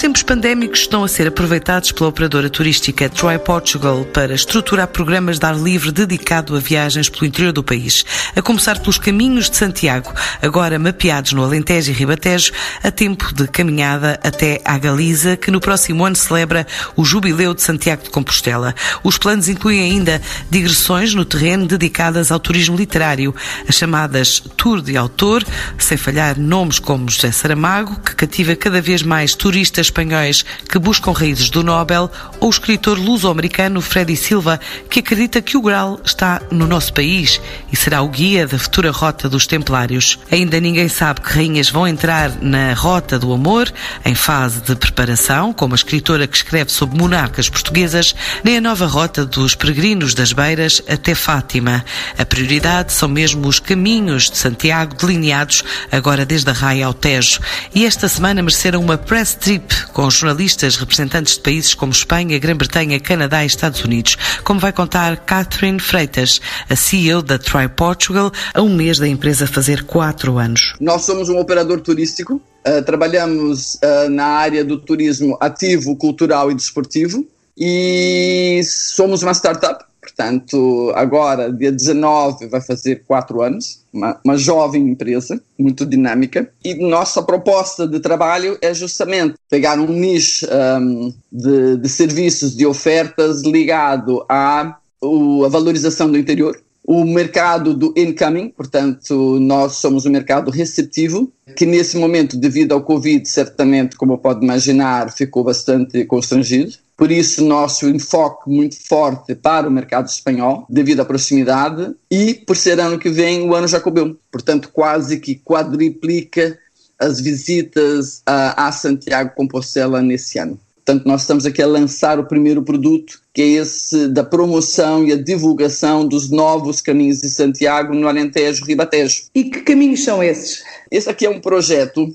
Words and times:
tempos 0.00 0.22
pandémicos 0.22 0.80
estão 0.80 1.04
a 1.04 1.08
ser 1.08 1.28
aproveitados 1.28 1.92
pela 1.92 2.08
operadora 2.08 2.48
turística 2.48 3.10
Try 3.10 3.38
Portugal 3.44 4.02
para 4.06 4.34
estruturar 4.34 4.88
programas 4.88 5.38
de 5.38 5.44
ar 5.44 5.54
livre 5.54 5.92
dedicado 5.92 6.56
a 6.56 6.58
viagens 6.58 7.10
pelo 7.10 7.26
interior 7.26 7.52
do 7.52 7.62
país, 7.62 8.02
a 8.34 8.40
começar 8.40 8.78
pelos 8.78 8.96
caminhos 8.96 9.50
de 9.50 9.58
Santiago, 9.58 10.10
agora 10.40 10.78
mapeados 10.78 11.34
no 11.34 11.44
Alentejo 11.44 11.90
e 11.90 11.94
Ribatejo, 11.94 12.50
a 12.82 12.90
tempo 12.90 13.34
de 13.34 13.46
caminhada 13.46 14.18
até 14.24 14.62
à 14.64 14.78
Galiza, 14.78 15.36
que 15.36 15.50
no 15.50 15.60
próximo 15.60 16.02
ano 16.02 16.16
celebra 16.16 16.66
o 16.96 17.04
Jubileu 17.04 17.52
de 17.52 17.60
Santiago 17.60 18.02
de 18.02 18.08
Compostela. 18.08 18.74
Os 19.04 19.18
planos 19.18 19.50
incluem 19.50 19.82
ainda 19.82 20.22
digressões 20.48 21.12
no 21.12 21.26
terreno 21.26 21.66
dedicadas 21.66 22.32
ao 22.32 22.40
turismo 22.40 22.74
literário, 22.74 23.34
as 23.68 23.74
chamadas 23.74 24.42
Tour 24.56 24.80
de 24.80 24.96
Autor, 24.96 25.44
sem 25.76 25.98
falhar 25.98 26.38
nomes 26.38 26.78
como 26.78 27.10
José 27.10 27.30
Saramago, 27.30 28.00
que 28.00 28.14
cativa 28.14 28.56
cada 28.56 28.80
vez 28.80 29.02
mais 29.02 29.34
turistas 29.34 29.89
espanhóis 29.90 30.44
que 30.68 30.78
buscam 30.78 31.12
raízes 31.12 31.50
do 31.50 31.62
Nobel, 31.62 32.10
ou 32.38 32.48
o 32.48 32.50
escritor 32.50 32.98
luso-americano 32.98 33.80
Freddy 33.80 34.16
Silva, 34.16 34.58
que 34.88 35.00
acredita 35.00 35.42
que 35.42 35.56
o 35.56 35.62
Graal 35.62 36.00
está 36.04 36.40
no 36.50 36.66
nosso 36.66 36.92
país 36.92 37.40
e 37.72 37.76
será 37.76 38.02
o 38.02 38.08
guia 38.08 38.46
da 38.46 38.58
futura 38.58 38.90
rota 38.90 39.28
dos 39.28 39.46
Templários. 39.46 40.18
Ainda 40.30 40.60
ninguém 40.60 40.88
sabe 40.88 41.20
que 41.20 41.32
rainhas 41.32 41.68
vão 41.68 41.86
entrar 41.86 42.30
na 42.40 42.72
Rota 42.74 43.18
do 43.18 43.32
Amor, 43.32 43.72
em 44.04 44.14
fase 44.14 44.60
de 44.60 44.74
preparação, 44.76 45.52
como 45.52 45.74
a 45.74 45.76
escritora 45.76 46.26
que 46.26 46.36
escreve 46.36 46.70
sobre 46.70 46.98
monarcas 46.98 47.48
portuguesas, 47.48 48.14
nem 48.44 48.58
a 48.58 48.60
nova 48.60 48.86
rota 48.86 49.26
dos 49.26 49.54
peregrinos 49.54 50.14
das 50.14 50.32
Beiras 50.32 50.82
até 50.88 51.14
Fátima. 51.14 51.84
A 52.16 52.24
prioridade 52.24 52.92
são 52.92 53.08
mesmo 53.08 53.46
os 53.46 53.58
caminhos 53.58 54.30
de 54.30 54.38
Santiago 54.38 54.94
delineados 54.94 55.64
agora 55.90 56.24
desde 56.24 56.50
a 56.50 56.52
Raia 56.52 56.86
ao 56.86 56.94
Tejo. 56.94 57.40
E 57.74 57.84
esta 57.84 58.08
semana 58.08 58.42
mereceram 58.42 58.80
uma 58.80 58.96
press 58.96 59.34
trip 59.34 59.79
com 59.92 60.10
jornalistas 60.10 60.76
representantes 60.76 61.34
de 61.34 61.40
países 61.40 61.74
como 61.74 61.92
Espanha, 61.92 62.38
Grã-Bretanha, 62.38 62.98
Canadá 63.00 63.42
e 63.42 63.46
Estados 63.46 63.84
Unidos, 63.84 64.16
como 64.44 64.60
vai 64.60 64.72
contar 64.72 65.16
Catherine 65.18 65.80
Freitas, 65.80 66.40
a 66.68 66.76
CEO 66.76 67.22
da 67.22 67.38
Try 67.38 67.68
Portugal, 67.68 68.32
a 68.54 68.62
um 68.62 68.74
mês 68.74 68.98
da 68.98 69.08
empresa 69.08 69.46
fazer 69.46 69.84
quatro 69.84 70.38
anos. 70.38 70.74
Nós 70.80 71.02
somos 71.02 71.28
um 71.28 71.38
operador 71.38 71.80
turístico, 71.80 72.40
uh, 72.66 72.82
trabalhamos 72.84 73.74
uh, 73.74 74.08
na 74.10 74.26
área 74.26 74.64
do 74.64 74.78
turismo 74.78 75.36
ativo, 75.40 75.96
cultural 75.96 76.50
e 76.50 76.54
desportivo 76.54 77.26
e 77.56 78.62
somos 78.64 79.22
uma 79.22 79.32
startup 79.32 79.89
Portanto, 80.20 80.92
agora, 80.96 81.50
dia 81.50 81.72
19, 81.72 82.46
vai 82.48 82.60
fazer 82.60 83.04
quatro 83.06 83.40
anos, 83.40 83.82
uma, 83.90 84.20
uma, 84.22 84.36
jovem 84.36 84.86
empresa, 84.86 85.40
muito 85.58 85.86
dinâmica. 85.86 86.52
E 86.62 86.74
nossa 86.74 87.22
proposta 87.22 87.88
de 87.88 87.98
trabalho 88.00 88.58
é 88.60 88.74
justamente 88.74 89.36
pegar 89.48 89.80
um 89.80 89.86
nicho 89.86 90.46
um, 90.78 91.10
de, 91.32 91.78
de, 91.78 91.88
serviços, 91.88 92.54
de 92.54 92.66
ofertas 92.66 93.40
ligado 93.40 94.22
à, 94.28 94.76
à 95.02 95.48
valorização 95.48 96.10
do 96.10 96.18
interior, 96.18 96.60
o 96.84 97.04
mercado 97.04 97.72
do 97.72 97.94
incoming, 97.96 98.48
portanto, 98.48 99.38
nós 99.40 99.76
somos 99.76 100.06
um 100.06 100.10
mercado 100.10 100.50
receptivo, 100.50 101.32
que 101.56 101.64
nesse 101.64 101.96
momento, 101.96 102.36
devido 102.36 102.72
ao 102.72 102.82
Covid, 102.82 103.26
certamente, 103.28 103.96
como 103.96 104.18
pode 104.18 104.44
imaginar, 104.44 105.12
ficou 105.12 105.44
bastante 105.44 106.04
constrangido. 106.04 106.72
Por 107.00 107.10
isso, 107.10 107.42
nosso 107.42 107.88
enfoque 107.88 108.50
muito 108.50 108.76
forte 108.86 109.34
para 109.34 109.66
o 109.66 109.70
mercado 109.70 110.06
espanhol, 110.06 110.66
devido 110.68 111.00
à 111.00 111.04
proximidade, 111.06 111.94
e 112.10 112.34
por 112.34 112.54
ser 112.54 112.78
ano 112.78 112.98
que 112.98 113.08
vem 113.08 113.40
o 113.40 113.54
ano 113.54 113.66
jacobeu. 113.66 114.18
Portanto, 114.30 114.68
quase 114.70 115.18
que 115.18 115.34
quadriplica 115.34 116.58
as 116.98 117.18
visitas 117.18 118.20
a, 118.26 118.68
a 118.68 118.70
Santiago 118.70 119.32
Compostela 119.34 120.02
nesse 120.02 120.38
ano. 120.38 120.60
Portanto, 120.74 121.06
nós 121.06 121.22
estamos 121.22 121.46
aqui 121.46 121.62
a 121.62 121.66
lançar 121.66 122.18
o 122.18 122.26
primeiro 122.26 122.62
produto, 122.62 123.22
que 123.32 123.40
é 123.40 123.46
esse 123.46 124.06
da 124.08 124.22
promoção 124.22 125.06
e 125.06 125.12
a 125.12 125.16
divulgação 125.16 126.06
dos 126.06 126.28
novos 126.30 126.82
caminhos 126.82 127.22
de 127.22 127.30
Santiago 127.30 127.94
no 127.94 128.08
Alentejo 128.08 128.66
Ribatejo. 128.66 129.22
E 129.34 129.44
que 129.44 129.62
caminhos 129.62 130.04
são 130.04 130.22
esses? 130.22 130.62
Esse 130.90 131.08
aqui 131.08 131.24
é 131.24 131.30
um 131.30 131.40
projeto, 131.40 132.14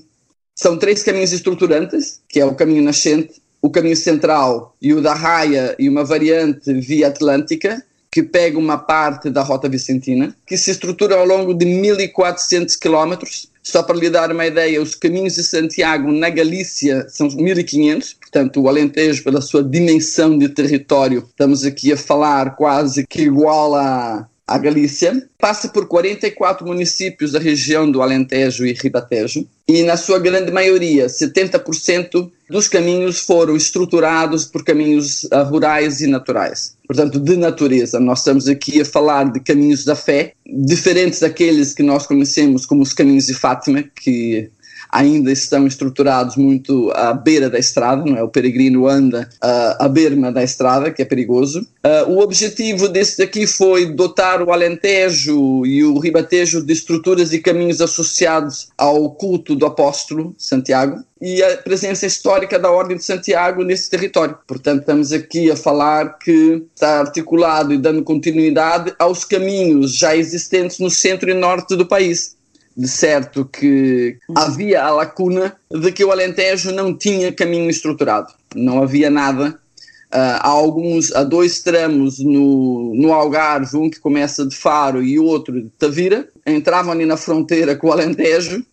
são 0.54 0.78
três 0.78 1.02
caminhos 1.02 1.32
estruturantes, 1.32 2.20
que 2.28 2.38
é 2.38 2.46
o 2.46 2.54
caminho 2.54 2.84
nascente, 2.84 3.44
o 3.60 3.70
caminho 3.70 3.96
central 3.96 4.76
e 4.80 4.92
o 4.92 5.00
da 5.00 5.14
Raia 5.14 5.74
e 5.78 5.88
uma 5.88 6.04
variante 6.04 6.72
via 6.72 7.08
Atlântica, 7.08 7.84
que 8.10 8.22
pega 8.22 8.58
uma 8.58 8.78
parte 8.78 9.28
da 9.28 9.42
Rota 9.42 9.68
Vicentina, 9.68 10.34
que 10.46 10.56
se 10.56 10.70
estrutura 10.70 11.16
ao 11.16 11.26
longo 11.26 11.52
de 11.52 11.66
1.400 11.66 12.78
quilómetros. 12.78 13.50
Só 13.62 13.82
para 13.82 13.96
lhe 13.96 14.08
dar 14.08 14.30
uma 14.30 14.46
ideia, 14.46 14.80
os 14.80 14.94
caminhos 14.94 15.34
de 15.34 15.42
Santiago 15.42 16.10
na 16.12 16.30
Galícia 16.30 17.06
são 17.08 17.28
1.500, 17.28 18.16
portanto, 18.18 18.62
o 18.62 18.68
Alentejo, 18.68 19.24
pela 19.24 19.42
sua 19.42 19.62
dimensão 19.62 20.38
de 20.38 20.48
território, 20.48 21.26
estamos 21.28 21.64
aqui 21.64 21.92
a 21.92 21.96
falar 21.96 22.54
quase 22.56 23.04
que 23.06 23.22
igual 23.22 23.74
a 23.74 24.26
a 24.46 24.58
Galícia, 24.58 25.28
passa 25.38 25.68
por 25.68 25.88
44 25.88 26.64
municípios 26.64 27.32
da 27.32 27.40
região 27.40 27.90
do 27.90 28.00
Alentejo 28.00 28.64
e 28.64 28.72
Ribatejo, 28.72 29.44
e 29.66 29.82
na 29.82 29.96
sua 29.96 30.20
grande 30.20 30.52
maioria, 30.52 31.08
70% 31.08 32.30
dos 32.48 32.68
caminhos 32.68 33.18
foram 33.18 33.56
estruturados 33.56 34.44
por 34.44 34.64
caminhos 34.64 35.24
uh, 35.24 35.42
rurais 35.44 36.00
e 36.00 36.06
naturais. 36.06 36.76
Portanto, 36.86 37.18
de 37.18 37.36
natureza. 37.36 37.98
Nós 37.98 38.20
estamos 38.20 38.46
aqui 38.46 38.80
a 38.80 38.84
falar 38.84 39.32
de 39.32 39.40
caminhos 39.40 39.84
da 39.84 39.96
fé, 39.96 40.34
diferentes 40.46 41.18
daqueles 41.18 41.74
que 41.74 41.82
nós 41.82 42.06
conhecemos 42.06 42.64
como 42.64 42.82
os 42.82 42.92
caminhos 42.92 43.26
de 43.26 43.34
Fátima, 43.34 43.82
que 43.82 44.48
ainda 44.96 45.30
estão 45.30 45.66
estruturados 45.66 46.36
muito 46.36 46.90
à 46.94 47.12
beira 47.12 47.50
da 47.50 47.58
estrada, 47.58 48.02
não 48.02 48.16
é? 48.16 48.22
O 48.22 48.28
peregrino 48.28 48.88
anda 48.88 49.28
uh, 49.44 49.84
à 49.84 49.88
berma 49.88 50.32
da 50.32 50.42
estrada, 50.42 50.90
que 50.90 51.02
é 51.02 51.04
perigoso. 51.04 51.60
Uh, 51.84 52.10
o 52.12 52.20
objetivo 52.20 52.88
deste 52.88 53.22
aqui 53.22 53.46
foi 53.46 53.92
dotar 53.92 54.40
o 54.42 54.50
Alentejo 54.50 55.66
e 55.66 55.84
o 55.84 55.98
Ribatejo 55.98 56.64
de 56.64 56.72
estruturas 56.72 57.34
e 57.34 57.40
caminhos 57.40 57.82
associados 57.82 58.68
ao 58.76 59.10
culto 59.10 59.54
do 59.54 59.66
apóstolo 59.66 60.34
Santiago 60.38 61.04
e 61.20 61.42
a 61.42 61.56
presença 61.58 62.06
histórica 62.06 62.58
da 62.58 62.70
Ordem 62.70 62.96
de 62.96 63.04
Santiago 63.04 63.62
nesse 63.62 63.90
território. 63.90 64.36
Portanto, 64.46 64.80
estamos 64.80 65.12
aqui 65.12 65.50
a 65.50 65.56
falar 65.56 66.18
que 66.18 66.62
está 66.74 67.00
articulado 67.00 67.72
e 67.72 67.78
dando 67.78 68.02
continuidade 68.02 68.94
aos 68.98 69.24
caminhos 69.24 69.96
já 69.96 70.16
existentes 70.16 70.78
no 70.78 70.90
centro 70.90 71.30
e 71.30 71.34
norte 71.34 71.74
do 71.74 71.86
país 71.86 72.35
de 72.76 72.88
certo 72.88 73.44
que 73.44 74.18
havia 74.34 74.84
a 74.84 74.90
lacuna 74.90 75.56
de 75.70 75.90
que 75.92 76.04
o 76.04 76.12
Alentejo 76.12 76.72
não 76.72 76.94
tinha 76.94 77.32
caminho 77.32 77.70
estruturado, 77.70 78.32
não 78.54 78.82
havia 78.82 79.08
nada. 79.08 79.58
Uh, 80.06 80.38
há 80.38 80.48
alguns, 80.48 81.12
há 81.12 81.24
dois 81.24 81.62
tramos 81.62 82.18
no, 82.18 82.94
no 82.94 83.12
Algarve, 83.12 83.76
um 83.76 83.90
que 83.90 83.98
começa 83.98 84.46
de 84.46 84.54
Faro 84.54 85.02
e 85.02 85.18
o 85.18 85.24
outro 85.24 85.60
de 85.60 85.68
Tavira, 85.78 86.28
entravam 86.46 86.92
ali 86.92 87.04
na 87.04 87.16
fronteira 87.16 87.74
com 87.74 87.88
o 87.88 87.92
Alentejo 87.92 88.64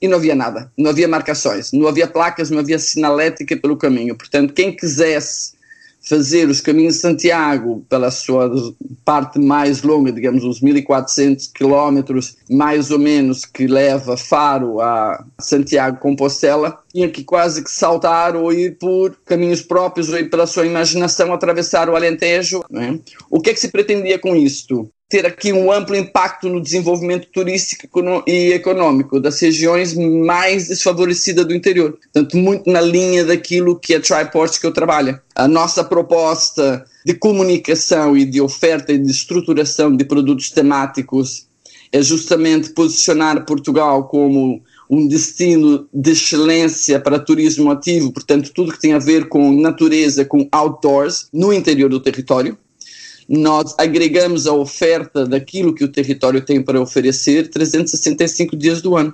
e 0.00 0.06
não 0.06 0.18
havia 0.18 0.34
nada, 0.34 0.70
não 0.76 0.90
havia 0.90 1.08
marcações, 1.08 1.72
não 1.72 1.88
havia 1.88 2.06
placas, 2.06 2.50
não 2.50 2.58
havia 2.58 2.78
sinalética 2.78 3.56
pelo 3.56 3.76
caminho. 3.76 4.14
Portanto, 4.14 4.52
quem 4.52 4.74
quisesse 4.74 5.55
fazer 6.06 6.48
os 6.48 6.60
caminhos 6.60 6.94
de 6.94 7.00
Santiago 7.00 7.84
pela 7.88 8.12
sua 8.12 8.50
parte 9.04 9.40
mais 9.40 9.82
longa, 9.82 10.12
digamos, 10.12 10.44
uns 10.44 10.60
1400 10.60 11.48
quilómetros, 11.48 12.36
mais 12.48 12.92
ou 12.92 12.98
menos, 12.98 13.44
que 13.44 13.66
leva 13.66 14.16
Faro 14.16 14.80
a 14.80 15.24
Santiago 15.40 15.98
Compostela, 15.98 16.78
tinha 16.92 17.10
que 17.10 17.24
quase 17.24 17.62
que 17.62 17.70
saltar 17.70 18.36
ou 18.36 18.52
ir 18.52 18.78
por 18.78 19.16
caminhos 19.24 19.62
próprios 19.62 20.08
ou 20.08 20.18
ir 20.18 20.30
pela 20.30 20.46
sua 20.46 20.64
imaginação 20.64 21.32
atravessar 21.32 21.90
o 21.90 21.96
Alentejo. 21.96 22.62
É? 22.72 22.98
O 23.28 23.40
que 23.40 23.50
é 23.50 23.54
que 23.54 23.60
se 23.60 23.68
pretendia 23.68 24.18
com 24.18 24.36
isto? 24.36 24.88
Ter 25.08 25.24
aqui 25.24 25.52
um 25.52 25.70
amplo 25.70 25.94
impacto 25.94 26.48
no 26.48 26.60
desenvolvimento 26.60 27.28
turístico 27.32 27.86
e 28.26 28.52
econômico 28.52 29.20
das 29.20 29.40
regiões 29.40 29.94
mais 29.94 30.66
desfavorecidas 30.66 31.46
do 31.46 31.54
interior. 31.54 31.92
Portanto, 31.92 32.36
muito 32.36 32.70
na 32.70 32.80
linha 32.80 33.24
daquilo 33.24 33.78
que 33.78 33.94
a 33.94 34.00
Triport 34.00 34.58
que 34.58 34.66
eu 34.66 34.72
trabalho. 34.72 35.20
A 35.34 35.46
nossa 35.46 35.84
proposta 35.84 36.84
de 37.04 37.14
comunicação 37.14 38.16
e 38.16 38.24
de 38.24 38.40
oferta 38.40 38.92
e 38.92 38.98
de 38.98 39.10
estruturação 39.10 39.96
de 39.96 40.04
produtos 40.04 40.50
temáticos 40.50 41.46
é 41.92 42.02
justamente 42.02 42.70
posicionar 42.70 43.44
Portugal 43.44 44.08
como 44.08 44.60
um 44.90 45.06
destino 45.06 45.86
de 45.92 46.12
excelência 46.12 46.98
para 46.98 47.18
turismo 47.18 47.70
ativo, 47.70 48.12
portanto, 48.12 48.52
tudo 48.52 48.72
que 48.72 48.80
tem 48.80 48.92
a 48.92 48.98
ver 48.98 49.28
com 49.28 49.52
natureza, 49.52 50.24
com 50.24 50.48
outdoors, 50.50 51.28
no 51.32 51.52
interior 51.52 51.88
do 51.88 52.00
território 52.00 52.56
nós 53.28 53.74
agregamos 53.76 54.46
a 54.46 54.52
oferta 54.52 55.26
daquilo 55.26 55.74
que 55.74 55.84
o 55.84 55.88
território 55.88 56.40
tem 56.40 56.62
para 56.62 56.80
oferecer 56.80 57.48
365 57.50 58.56
dias 58.56 58.80
do 58.80 58.96
ano. 58.96 59.12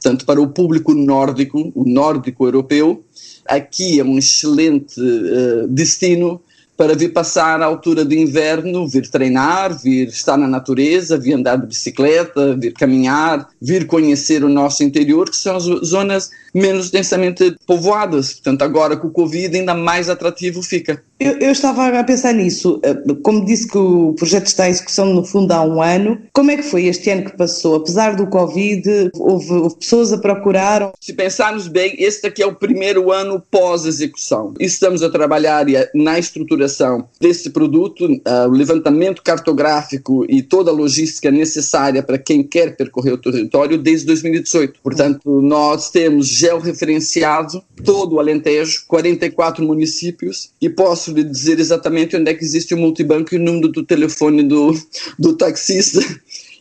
Tanto 0.00 0.24
para 0.24 0.40
o 0.40 0.48
público 0.48 0.94
nórdico, 0.94 1.72
o 1.74 1.84
nórdico 1.84 2.44
europeu, 2.44 3.04
aqui 3.46 4.00
é 4.00 4.04
um 4.04 4.18
excelente 4.18 5.00
uh, 5.00 5.66
destino 5.68 6.40
para 6.76 6.96
vir 6.96 7.12
passar 7.12 7.62
a 7.62 7.66
altura 7.66 8.04
do 8.04 8.14
inverno, 8.14 8.88
vir 8.88 9.08
treinar, 9.08 9.78
vir 9.80 10.08
estar 10.08 10.36
na 10.36 10.48
natureza, 10.48 11.18
vir 11.18 11.34
andar 11.34 11.56
de 11.56 11.66
bicicleta, 11.66 12.56
vir 12.56 12.72
caminhar, 12.72 13.48
vir 13.60 13.86
conhecer 13.86 14.42
o 14.42 14.48
nosso 14.48 14.82
interior, 14.82 15.30
que 15.30 15.36
são 15.36 15.56
as 15.56 15.62
zonas 15.62 16.30
menos 16.52 16.90
densamente 16.90 17.56
povoadas. 17.66 18.32
Portanto, 18.32 18.62
agora 18.62 18.96
com 18.96 19.08
o 19.08 19.12
Covid, 19.12 19.56
ainda 19.56 19.74
mais 19.74 20.08
atrativo 20.08 20.62
fica. 20.62 21.02
Eu, 21.22 21.38
eu, 21.38 21.52
estava 21.52 21.86
a 21.86 22.02
pensar 22.02 22.32
nisso. 22.32 22.80
Eh, 22.82 22.94
como 23.22 23.44
disse 23.44 23.68
que 23.68 23.78
o 23.78 24.12
projeto 24.14 24.46
está 24.46 24.66
em 24.66 24.72
execução 24.72 25.06
no 25.06 25.24
fundo 25.24 25.52
há 25.52 25.62
um 25.62 25.80
ano, 25.80 26.20
como 26.32 26.50
é 26.50 26.56
que 26.56 26.64
foi 26.64 26.86
este 26.86 27.10
ano 27.10 27.24
que 27.24 27.36
passou? 27.36 27.76
Apesar 27.76 28.16
do 28.16 28.26
Covid, 28.26 29.10
houve, 29.14 29.52
houve 29.52 29.76
pessoas 29.76 30.12
a 30.12 30.18
procurar? 30.18 30.90
Se 31.00 31.12
pensarmos 31.12 31.68
bem, 31.68 31.94
este 31.96 32.26
aqui 32.26 32.42
é 32.42 32.46
o 32.46 32.56
primeiro 32.56 33.12
ano 33.12 33.40
pós-execução. 33.52 34.52
Estamos 34.58 35.00
a 35.00 35.10
trabalhar 35.10 35.64
na 35.94 36.18
estruturação 36.18 37.08
desse 37.20 37.50
produto, 37.50 38.04
uh, 38.04 38.48
o 38.48 38.52
levantamento 38.52 39.22
cartográfico 39.22 40.26
e 40.28 40.42
toda 40.42 40.72
a 40.72 40.74
logística 40.74 41.30
necessária 41.30 42.02
para 42.02 42.18
quem 42.18 42.42
quer 42.42 42.74
percorrer 42.76 43.12
o 43.12 43.18
território 43.18 43.78
desde 43.78 44.06
2018. 44.06 44.80
Portanto, 44.82 45.40
nós 45.40 45.88
temos 45.88 46.26
georreferenciado 46.26 47.62
todo 47.84 48.16
o 48.16 48.20
Alentejo, 48.20 48.84
44 48.88 49.64
municípios, 49.64 50.50
e 50.60 50.68
posso 50.68 51.11
lhe 51.12 51.24
dizer 51.24 51.60
exatamente 51.60 52.16
onde 52.16 52.30
é 52.30 52.34
que 52.34 52.44
existe 52.44 52.74
o 52.74 52.78
multibanco 52.78 53.34
e 53.34 53.38
o 53.38 53.40
número 53.40 53.68
do 53.68 53.84
telefone 53.84 54.42
do, 54.42 54.74
do 55.18 55.36
taxista 55.36 56.00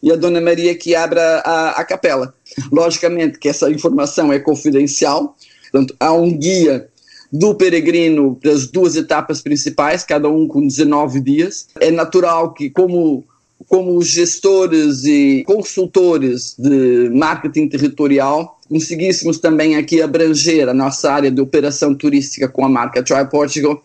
e 0.01 0.12
a 0.12 0.15
Dona 0.15 0.42
Maria 0.42 0.75
que 0.75 0.95
abra 0.95 1.42
a, 1.45 1.71
a 1.71 1.86
capela. 1.86 2.33
Logicamente 2.71 3.38
que 3.38 3.48
essa 3.50 3.69
informação 3.69 4.31
é 4.33 4.39
confidencial, 4.39 5.36
portanto, 5.71 5.95
há 6.00 6.12
um 6.13 6.38
guia 6.38 6.88
do 7.31 7.56
peregrino 7.56 8.38
das 8.44 8.68
duas 8.68 8.95
etapas 8.95 9.42
principais, 9.42 10.03
cada 10.03 10.27
um 10.27 10.48
com 10.48 10.65
19 10.65 11.21
dias. 11.21 11.68
É 11.80 11.89
natural 11.89 12.54
que, 12.54 12.69
como, 12.69 13.24
como 13.69 14.01
gestores 14.04 15.06
e 15.06 15.44
consultores 15.47 16.56
de 16.57 17.09
marketing 17.13 17.69
territorial, 17.69 18.59
conseguíssemos 18.68 19.39
também 19.39 19.77
aqui 19.77 20.01
abranger 20.01 20.68
a 20.68 20.74
nossa 20.74 21.12
área 21.12 21.31
de 21.31 21.39
operação 21.39 21.95
turística 21.95 22.50
com 22.50 22.65
a 22.65 22.69
marca 22.69 23.04
Try 23.04 23.30
Portugal 23.30 23.81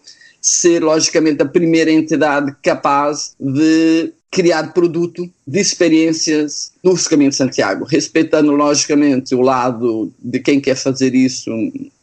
ser, 0.46 0.82
logicamente, 0.82 1.42
a 1.42 1.46
primeira 1.46 1.90
entidade 1.90 2.54
capaz 2.62 3.34
de 3.38 4.12
criar 4.30 4.72
produto 4.72 5.28
de 5.46 5.58
experiências 5.58 6.72
nos 6.82 7.08
caminhos 7.08 7.34
de 7.34 7.38
Santiago, 7.38 7.84
respeitando, 7.84 8.52
logicamente, 8.52 9.34
o 9.34 9.40
lado 9.40 10.12
de 10.18 10.38
quem 10.38 10.60
quer 10.60 10.76
fazer 10.76 11.14
isso 11.14 11.50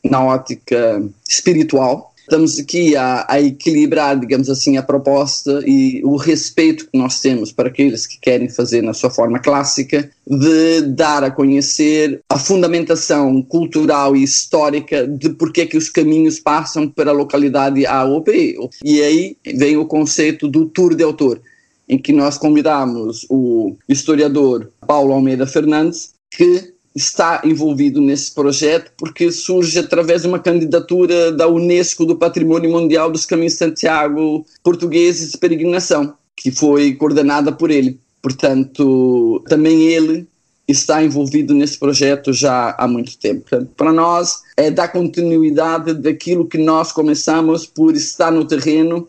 na 0.04 0.24
ótica 0.24 1.02
espiritual, 1.28 2.13
Estamos 2.24 2.58
aqui 2.58 2.96
a, 2.96 3.26
a, 3.28 3.42
equilibrar, 3.42 4.18
digamos 4.18 4.50
assim, 4.50 4.78
a 4.78 4.82
proposta 4.82 5.62
e 5.68 6.02
o 6.06 6.16
respeito 6.16 6.90
que 6.90 6.98
nós 6.98 7.20
temos 7.20 7.52
para 7.52 7.68
aqueles 7.68 8.08
que 8.08 8.18
querem 8.18 8.48
fazer 8.48 8.82
na 8.82 8.94
sua 8.94 9.10
forma 9.10 9.40
clássica, 9.40 10.10
de 10.26 10.82
dar 10.84 11.24
a 11.24 11.30
conhecer 11.30 12.22
a 12.30 12.40
fundamentação 12.40 13.42
cultural 13.42 14.16
e 14.16 14.24
histórica 14.24 15.06
de 15.06 15.32
porque 15.32 15.62
é 15.62 15.66
que 15.66 15.78
os 15.78 15.90
caminhos 15.90 16.40
passam 16.40 16.88
para 16.88 17.12
a 17.12 17.14
localidade 17.14 17.86
A 17.86 18.06
ou 18.06 18.24
B. 18.24 18.58
E 18.84 19.02
aí 19.02 19.38
vem 19.56 19.76
o 19.76 19.86
conceito 19.86 20.48
do 20.48 20.66
tour 20.66 20.96
de 20.96 21.04
autor, 21.04 21.42
em 21.90 21.98
que 21.98 22.14
nós 22.14 22.38
convidamos 22.38 23.26
o 23.30 23.76
historiador 23.88 24.72
Paulo 24.88 25.14
Almeida 25.14 25.46
Fernandes, 25.46 26.14
que 26.32 26.74
está 26.96 27.42
envolvido 27.44 28.00
nesse 28.00 28.32
projeto 28.32 28.92
porque 28.98 29.32
surge 29.32 29.80
através 29.80 30.22
de 30.22 30.28
uma 30.28 30.40
candidatura 30.40 31.32
da 31.32 31.48
Unesco 31.48 32.06
do 32.06 32.16
Patrimônio 32.16 32.70
Mundial 32.70 33.12
dos 33.12 33.26
Caminhos 33.26 33.54
Santiago 33.54 34.46
Portugueses 34.64 35.32
de 35.32 35.38
Peregrinação, 35.38 36.14
que 36.36 36.52
foi 36.52 36.94
coordenada 36.94 37.52
por 37.52 37.72
ele. 37.72 38.00
Portanto, 38.22 39.44
também 39.48 39.82
ele 39.88 40.28
está 40.68 41.04
envolvido 41.04 41.54
nesse 41.54 41.78
projeto 41.78 42.32
já 42.32 42.76
há 42.78 42.88
muito 42.88 43.18
tempo. 43.18 43.42
Portanto, 43.42 43.72
para 43.76 43.92
nós 43.92 44.42
é 44.56 44.72
dar 44.72 44.88
continuidade 44.88 45.94
daquilo 45.94 46.48
que 46.48 46.58
nós 46.58 46.92
começamos 46.92 47.66
por 47.66 47.96
estar 47.96 48.32
no 48.32 48.46
terreno 48.46 49.08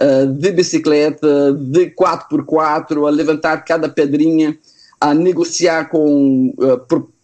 uh, 0.00 0.26
de 0.26 0.50
bicicleta, 0.52 1.52
de 1.52 1.90
4x4, 1.90 3.06
a 3.06 3.10
levantar 3.10 3.58
cada 3.58 3.88
pedrinha, 3.88 4.58
a 5.00 5.14
negociar 5.14 5.88
com 5.88 6.52
uh, 6.58 6.78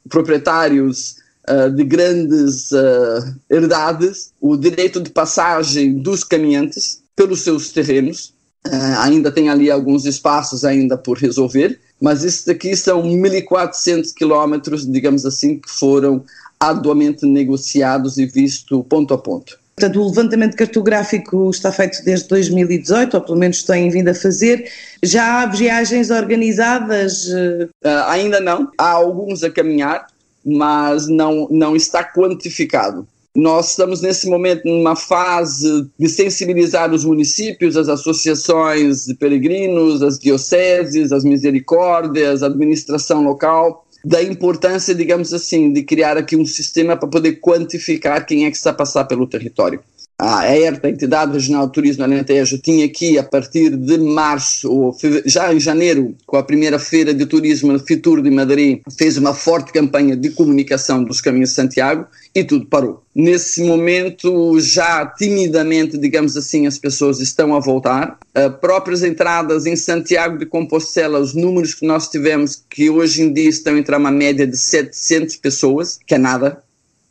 proprietários 0.09 1.17
uh, 1.49 1.71
de 1.71 1.85
grandes 1.85 2.71
uh, 2.73 3.35
herdades 3.49 4.33
o 4.41 4.57
direito 4.57 5.01
de 5.01 5.11
passagem 5.11 5.95
dos 5.99 6.25
caminhantes 6.25 7.03
pelos 7.15 7.41
seus 7.41 7.71
terrenos. 7.71 8.35
Uh, 8.67 8.99
ainda 8.99 9.33
tem 9.33 9.49
ali 9.49 9.71
alguns 9.71 10.05
espaços 10.05 10.65
ainda 10.65 10.97
por 10.97 11.19
resolver, 11.19 11.81
mas 12.01 12.23
isso 12.23 12.47
daqui 12.47 12.77
são 12.77 13.03
1.400 13.03 14.15
quilómetros, 14.15 14.87
digamos 14.87 15.27
assim, 15.27 15.59
que 15.59 15.69
foram 15.69 16.25
arduamente 16.61 17.27
negociados 17.27 18.19
e 18.19 18.27
visto 18.27 18.85
ponto 18.85 19.13
a 19.13 19.19
ponto. 19.19 19.59
Portanto, 19.75 20.01
o 20.01 20.09
levantamento 20.09 20.57
cartográfico 20.57 21.51
está 21.51 21.73
feito 21.73 22.05
desde 22.05 22.29
2018, 22.29 23.15
ou 23.15 23.21
pelo 23.23 23.39
menos 23.39 23.63
têm 23.63 23.89
vindo 23.91 24.09
a 24.09 24.15
fazer. 24.15 24.71
Já 25.03 25.43
há 25.43 25.47
viagens 25.47 26.11
organizadas? 26.11 27.27
Uh, 27.27 27.69
ainda 28.07 28.39
não. 28.39 28.71
Há 28.77 28.91
alguns 28.91 29.43
a 29.43 29.51
caminhar, 29.51 30.07
mas 30.45 31.09
não, 31.09 31.49
não 31.51 31.75
está 31.75 32.05
quantificado. 32.05 33.07
Nós 33.35 33.71
estamos 33.71 34.03
nesse 34.03 34.29
momento 34.29 34.69
numa 34.69 34.95
fase 34.95 35.89
de 35.99 36.07
sensibilizar 36.07 36.93
os 36.93 37.03
municípios, 37.03 37.79
as 37.79 37.89
associações 37.89 39.07
de 39.07 39.15
peregrinos, 39.15 40.03
as 40.03 40.19
dioceses, 40.19 41.13
as 41.13 41.25
misericórdias, 41.25 42.43
a 42.43 42.47
administração 42.47 43.25
local, 43.25 43.87
da 44.05 44.23
importância, 44.23 44.95
digamos 44.95 45.33
assim, 45.33 45.73
de 45.73 45.83
criar 45.83 46.17
aqui 46.17 46.37
um 46.37 46.45
sistema 46.45 46.97
para 46.97 47.09
poder 47.09 47.41
quantificar 47.41 48.25
quem 48.27 48.45
é 48.45 48.51
que 48.51 48.57
está 48.57 48.71
a 48.71 48.75
passar 48.75 49.05
pelo 49.05 49.27
território. 49.27 49.81
A 50.25 50.47
ERTA, 50.57 50.87
a 50.87 50.91
Entidade 50.91 51.33
Regional 51.33 51.67
de 51.67 51.73
Turismo 51.73 52.05
Alentejo, 52.05 52.57
tinha 52.57 52.87
aqui 52.87 53.19
a 53.19 53.25
partir 53.25 53.77
de 53.77 53.99
março, 53.99 54.71
ou 54.71 54.97
já 55.27 55.53
em 55.53 55.59
janeiro, 55.59 56.15
com 56.25 56.37
a 56.37 56.45
primeira 56.45 56.79
feira 56.79 57.13
de 57.13 57.27
turismo 57.27 57.77
Fitur 57.81 58.23
de 58.23 58.31
Madrid, 58.31 58.83
fez 58.97 59.17
uma 59.17 59.35
forte 59.35 59.73
campanha 59.73 60.17
de 60.17 60.31
comunicação 60.31 61.03
dos 61.03 61.21
caminhos 61.21 61.49
de 61.49 61.57
Santiago 61.57 62.07
e 62.33 62.45
tudo 62.45 62.67
parou. 62.67 63.03
Nesse 63.13 63.65
momento, 63.65 64.61
já 64.61 65.05
timidamente, 65.07 65.99
digamos 65.99 66.37
assim, 66.37 66.69
as 66.69 66.79
pessoas 66.79 67.19
estão 67.19 67.53
a 67.57 67.59
voltar. 67.59 68.17
Próprias 68.61 69.03
entradas 69.03 69.67
em 69.67 69.75
Santiago 69.75 70.39
de 70.39 70.47
Compostela, 70.47 71.19
os 71.19 71.35
números 71.35 71.75
que 71.75 71.85
nós 71.85 72.07
tivemos, 72.07 72.63
que 72.71 72.89
hoje 72.89 73.23
em 73.23 73.33
dia 73.33 73.51
estão 73.51 73.77
entre 73.77 73.97
uma 73.97 74.13
média 74.13 74.47
de 74.47 74.57
700 74.57 75.35
pessoas, 75.35 75.99
que 76.07 76.15
é 76.15 76.19
nada, 76.19 76.63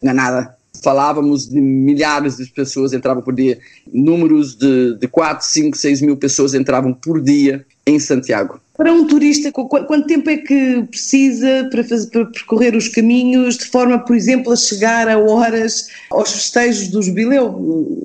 não 0.01 0.11
é 0.11 0.13
nada 0.13 0.60
falávamos 0.81 1.47
de 1.47 1.61
milhares 1.61 2.37
de 2.37 2.45
pessoas 2.47 2.93
entravam 2.93 3.21
por 3.21 3.33
dia, 3.33 3.59
números 3.91 4.55
de, 4.55 4.97
de 4.97 5.07
4, 5.07 5.45
5, 5.47 5.77
6 5.77 6.01
mil 6.01 6.17
pessoas 6.17 6.53
entravam 6.53 6.93
por 6.93 7.21
dia 7.21 7.65
em 7.85 7.99
Santiago. 7.99 8.59
Para 8.75 8.91
um 8.91 9.05
turista, 9.05 9.51
quanto 9.51 10.07
tempo 10.07 10.29
é 10.29 10.37
que 10.37 10.83
precisa 10.89 11.67
para, 11.69 11.83
fazer, 11.83 12.09
para 12.09 12.25
percorrer 12.25 12.75
os 12.75 12.87
caminhos, 12.87 13.57
de 13.57 13.65
forma, 13.65 13.99
por 13.99 14.15
exemplo, 14.15 14.51
a 14.51 14.55
chegar 14.55 15.07
a 15.07 15.19
horas 15.19 15.87
aos 16.09 16.31
festejos 16.31 16.87
do 16.87 17.01
jubileu 17.01 17.51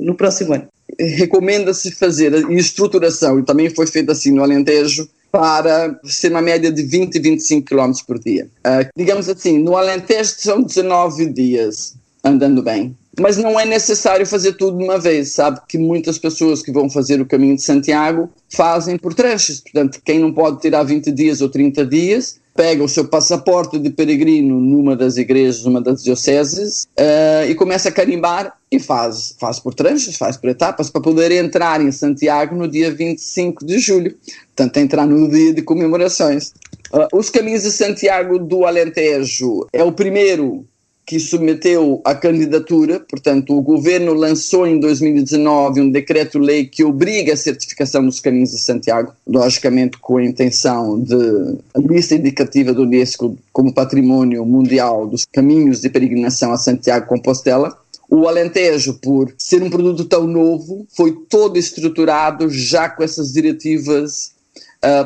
no 0.00 0.14
próximo 0.14 0.52
ano? 0.52 0.68
Recomenda-se 0.98 1.90
fazer 1.92 2.34
a 2.34 2.52
estruturação, 2.52 3.38
e 3.38 3.44
também 3.44 3.70
foi 3.70 3.86
feito 3.86 4.12
assim 4.12 4.30
no 4.32 4.42
Alentejo, 4.42 5.08
para 5.32 5.98
ser 6.04 6.30
uma 6.30 6.42
média 6.42 6.70
de 6.70 6.82
20 6.82 7.14
e 7.14 7.20
25 7.20 7.66
km 7.66 7.92
por 8.06 8.18
dia. 8.18 8.46
Uh, 8.58 8.88
digamos 8.96 9.28
assim, 9.28 9.58
no 9.58 9.76
Alentejo 9.76 10.34
são 10.38 10.62
19 10.62 11.26
dias 11.26 11.94
andando 12.26 12.62
bem. 12.62 12.96
Mas 13.18 13.38
não 13.38 13.58
é 13.58 13.64
necessário 13.64 14.26
fazer 14.26 14.54
tudo 14.54 14.76
de 14.76 14.84
uma 14.84 14.98
vez, 14.98 15.32
sabe? 15.32 15.60
Que 15.66 15.78
muitas 15.78 16.18
pessoas 16.18 16.62
que 16.62 16.70
vão 16.70 16.90
fazer 16.90 17.20
o 17.20 17.26
caminho 17.26 17.56
de 17.56 17.62
Santiago 17.62 18.28
fazem 18.50 18.98
por 18.98 19.14
trechos. 19.14 19.60
Portanto, 19.60 20.00
quem 20.04 20.18
não 20.18 20.32
pode 20.32 20.60
tirar 20.60 20.82
20 20.82 21.10
dias 21.12 21.40
ou 21.40 21.48
30 21.48 21.86
dias, 21.86 22.38
pega 22.54 22.82
o 22.82 22.88
seu 22.88 23.06
passaporte 23.06 23.78
de 23.78 23.90
peregrino 23.90 24.60
numa 24.60 24.94
das 24.94 25.16
igrejas, 25.16 25.64
numa 25.64 25.80
das 25.80 26.02
dioceses, 26.02 26.86
uh, 26.98 27.48
e 27.48 27.54
começa 27.54 27.88
a 27.88 27.92
carimbar 27.92 28.54
e 28.70 28.78
faz, 28.78 29.34
faz 29.38 29.58
por 29.58 29.74
trechos, 29.74 30.16
faz 30.16 30.36
por 30.36 30.50
etapas, 30.50 30.90
para 30.90 31.00
poder 31.00 31.30
entrar 31.32 31.80
em 31.80 31.92
Santiago 31.92 32.54
no 32.54 32.68
dia 32.68 32.90
25 32.90 33.64
de 33.64 33.78
julho. 33.78 34.14
Portanto, 34.54 34.76
entrar 34.78 35.06
no 35.06 35.28
dia 35.30 35.54
de 35.54 35.62
comemorações. 35.62 36.52
Uh, 36.92 37.16
os 37.16 37.30
caminhos 37.30 37.62
de 37.62 37.72
Santiago 37.72 38.38
do 38.38 38.64
Alentejo 38.64 39.66
é 39.72 39.84
o 39.84 39.92
primeiro 39.92 40.64
que 41.06 41.20
submeteu 41.20 42.00
a 42.04 42.16
candidatura, 42.16 42.98
portanto, 42.98 43.56
o 43.56 43.62
governo 43.62 44.12
lançou 44.12 44.66
em 44.66 44.80
2019 44.80 45.80
um 45.80 45.90
decreto-lei 45.90 46.66
que 46.66 46.82
obriga 46.82 47.32
a 47.32 47.36
certificação 47.36 48.04
dos 48.04 48.18
caminhos 48.18 48.50
de 48.50 48.58
Santiago, 48.58 49.12
logicamente 49.24 49.98
com 49.98 50.16
a 50.16 50.24
intenção 50.24 51.00
de 51.00 51.14
a 51.72 51.78
lista 51.78 52.16
indicativa 52.16 52.74
do 52.74 52.82
Unesco 52.82 53.38
como 53.52 53.72
patrimônio 53.72 54.44
mundial 54.44 55.06
dos 55.06 55.24
caminhos 55.24 55.80
de 55.80 55.88
peregrinação 55.88 56.50
a 56.52 56.56
Santiago 56.56 57.06
Compostela. 57.06 57.78
O 58.10 58.26
Alentejo, 58.26 58.94
por 58.94 59.32
ser 59.38 59.62
um 59.62 59.70
produto 59.70 60.04
tão 60.04 60.26
novo, 60.26 60.86
foi 60.96 61.12
todo 61.28 61.56
estruturado 61.56 62.48
já 62.50 62.88
com 62.88 63.04
essas 63.04 63.32
diretivas 63.32 64.35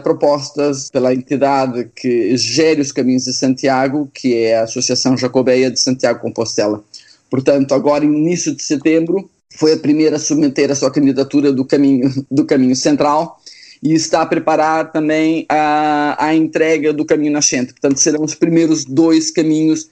propostas 0.02 0.90
pela 0.90 1.14
entidade 1.14 1.90
que 1.94 2.36
gere 2.36 2.80
os 2.80 2.92
caminhos 2.92 3.24
de 3.24 3.32
Santiago, 3.32 4.10
que 4.12 4.34
é 4.34 4.58
a 4.58 4.64
Associação 4.64 5.16
Jacobeia 5.16 5.70
de 5.70 5.80
Santiago 5.80 6.20
Compostela. 6.20 6.82
Portanto, 7.30 7.74
agora, 7.74 8.04
início 8.04 8.54
de 8.54 8.62
setembro, 8.62 9.30
foi 9.54 9.72
a 9.72 9.78
primeira 9.78 10.16
a 10.16 10.18
submeter 10.18 10.70
a 10.70 10.74
sua 10.74 10.90
candidatura 10.90 11.52
do 11.52 11.64
caminho, 11.64 12.10
do 12.30 12.44
caminho 12.44 12.76
central 12.76 13.40
e 13.82 13.94
está 13.94 14.22
a 14.22 14.26
preparar 14.26 14.92
também 14.92 15.46
a, 15.48 16.26
a 16.26 16.34
entrega 16.34 16.92
do 16.92 17.04
caminho 17.04 17.32
nascente. 17.32 17.72
Portanto, 17.72 17.98
serão 17.98 18.22
os 18.22 18.34
primeiros 18.34 18.84
dois 18.84 19.30
caminhos 19.30 19.88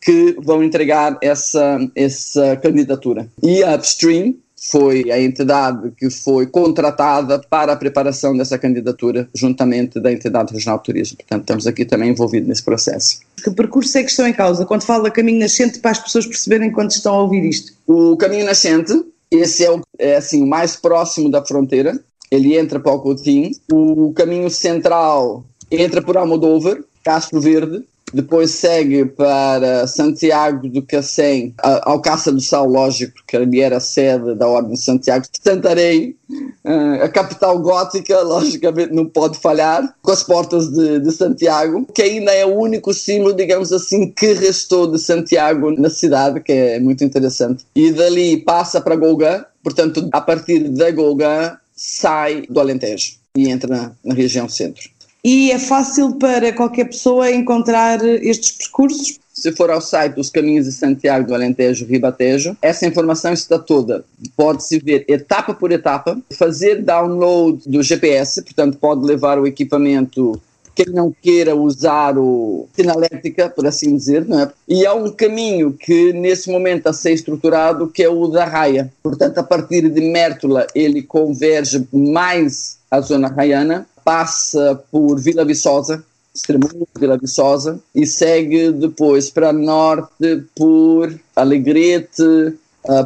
que 0.00 0.36
vão 0.40 0.62
entregar 0.62 1.18
essa, 1.22 1.78
essa 1.94 2.56
candidatura. 2.56 3.28
E 3.42 3.62
a 3.62 3.74
Upstream 3.74 4.34
foi 4.60 5.10
a 5.10 5.20
entidade 5.20 5.92
que 5.96 6.10
foi 6.10 6.46
contratada 6.46 7.38
para 7.38 7.72
a 7.72 7.76
preparação 7.76 8.36
dessa 8.36 8.58
candidatura, 8.58 9.28
juntamente 9.34 10.00
da 10.00 10.12
entidade 10.12 10.52
regional 10.52 10.78
de 10.78 10.84
turismo. 10.84 11.16
Portanto, 11.16 11.42
estamos 11.42 11.66
aqui 11.66 11.84
também 11.84 12.10
envolvidos 12.10 12.48
nesse 12.48 12.62
processo. 12.62 13.20
Que 13.42 13.50
percurso 13.50 13.96
é 13.96 14.02
que 14.02 14.10
estão 14.10 14.26
em 14.26 14.32
causa? 14.32 14.66
Quando 14.66 14.82
fala 14.82 15.10
caminho 15.10 15.38
nascente, 15.38 15.78
para 15.78 15.92
as 15.92 15.98
pessoas 15.98 16.26
perceberem 16.26 16.72
quando 16.72 16.90
estão 16.90 17.14
a 17.14 17.22
ouvir 17.22 17.44
isto. 17.44 17.72
O 17.86 18.16
caminho 18.16 18.44
nascente, 18.44 18.92
esse 19.30 19.64
é, 19.64 19.70
o, 19.70 19.80
é 19.98 20.16
assim, 20.16 20.42
o 20.42 20.46
mais 20.46 20.74
próximo 20.76 21.30
da 21.30 21.44
fronteira, 21.44 21.98
ele 22.30 22.56
entra 22.56 22.80
para 22.80 22.92
o 22.92 23.00
Coutinho. 23.00 23.50
O 23.72 24.12
caminho 24.12 24.50
central 24.50 25.44
entra 25.70 26.02
por 26.02 26.16
Almodóvar, 26.16 26.78
Castro 27.04 27.40
Verde, 27.40 27.84
depois 28.12 28.50
segue 28.50 29.04
para 29.04 29.86
Santiago 29.86 30.68
do 30.68 30.82
Cacém, 30.82 31.54
ao 31.62 32.00
Caça 32.00 32.32
do 32.32 32.40
Sal, 32.40 32.66
lógico, 32.68 33.14
porque 33.14 33.36
ali 33.36 33.60
era 33.60 33.76
a 33.76 33.80
sede 33.80 34.34
da 34.34 34.46
Ordem 34.46 34.74
de 34.74 34.80
Santiago 34.80 35.24
de 35.24 35.38
Santarém, 35.42 36.16
eh, 36.64 37.02
a 37.02 37.08
capital 37.08 37.58
gótica, 37.58 38.20
logicamente 38.20 38.92
não 38.92 39.06
pode 39.06 39.38
falhar, 39.38 39.94
com 40.02 40.10
as 40.10 40.22
portas 40.22 40.68
de, 40.68 41.00
de, 41.00 41.12
Santiago, 41.12 41.86
que 41.94 42.02
ainda 42.02 42.32
é 42.32 42.44
o 42.44 42.54
único 42.54 42.92
símbolo, 42.92 43.34
digamos 43.34 43.72
assim, 43.72 44.10
que 44.10 44.32
restou 44.34 44.90
de 44.90 44.98
Santiago 44.98 45.70
na 45.70 45.90
cidade, 45.90 46.40
que 46.40 46.52
é 46.52 46.80
muito 46.80 47.04
interessante. 47.04 47.64
E 47.74 47.90
dali 47.92 48.38
passa 48.38 48.80
para 48.80 48.96
Golgã, 48.96 49.44
portanto, 49.62 50.08
a 50.12 50.20
partir 50.20 50.68
da 50.68 50.90
Golgã 50.90 51.56
sai 51.74 52.42
do 52.48 52.60
Alentejo 52.60 53.16
e 53.36 53.48
entra 53.48 53.68
na, 53.68 53.92
na 54.04 54.14
região 54.14 54.48
centro 54.48 54.90
e 55.24 55.50
é 55.50 55.58
fácil 55.58 56.14
para 56.14 56.52
qualquer 56.52 56.86
pessoa 56.86 57.30
encontrar 57.30 58.04
estes 58.04 58.52
percursos? 58.52 59.18
Se 59.32 59.52
for 59.52 59.70
ao 59.70 59.80
site 59.80 60.14
dos 60.14 60.30
Caminhos 60.30 60.66
de 60.66 60.72
Santiago 60.72 61.28
do 61.28 61.34
Alentejo 61.34 61.86
Ribatejo, 61.86 62.56
essa 62.60 62.86
informação 62.86 63.32
está 63.32 63.56
toda. 63.56 64.04
Pode-se 64.36 64.80
ver 64.80 65.04
etapa 65.06 65.54
por 65.54 65.70
etapa, 65.70 66.20
fazer 66.32 66.82
download 66.82 67.62
do 67.64 67.82
GPS, 67.82 68.42
portanto, 68.42 68.78
pode 68.78 69.04
levar 69.04 69.38
o 69.38 69.46
equipamento 69.46 70.40
quem 70.78 70.94
não 70.94 71.12
queira 71.12 71.56
usar 71.56 72.16
o 72.16 72.68
sinalética, 72.72 73.50
por 73.50 73.66
assim 73.66 73.96
dizer, 73.96 74.24
não 74.24 74.38
é? 74.38 74.52
E 74.68 74.86
há 74.86 74.94
um 74.94 75.10
caminho 75.10 75.72
que 75.72 76.12
nesse 76.12 76.48
momento 76.48 76.78
está 76.78 76.90
a 76.90 76.92
ser 76.92 77.12
estruturado, 77.12 77.88
que 77.88 78.00
é 78.00 78.08
o 78.08 78.28
da 78.28 78.44
Raia. 78.44 78.92
Portanto, 79.02 79.38
a 79.38 79.42
partir 79.42 79.88
de 79.88 80.00
Mértola, 80.00 80.68
ele 80.76 81.02
converge 81.02 81.84
mais 81.92 82.78
à 82.88 83.00
zona 83.00 83.26
raiana, 83.26 83.88
passa 84.08 84.82
por 84.90 85.20
Vila 85.20 85.44
Viçosa, 85.44 86.02
Extremoso, 86.34 86.88
Vila 86.98 87.18
Viçosa, 87.18 87.78
e 87.94 88.06
segue 88.06 88.72
depois 88.72 89.28
para 89.28 89.52
norte 89.52 90.44
por 90.56 91.14
Alegrete, 91.36 92.54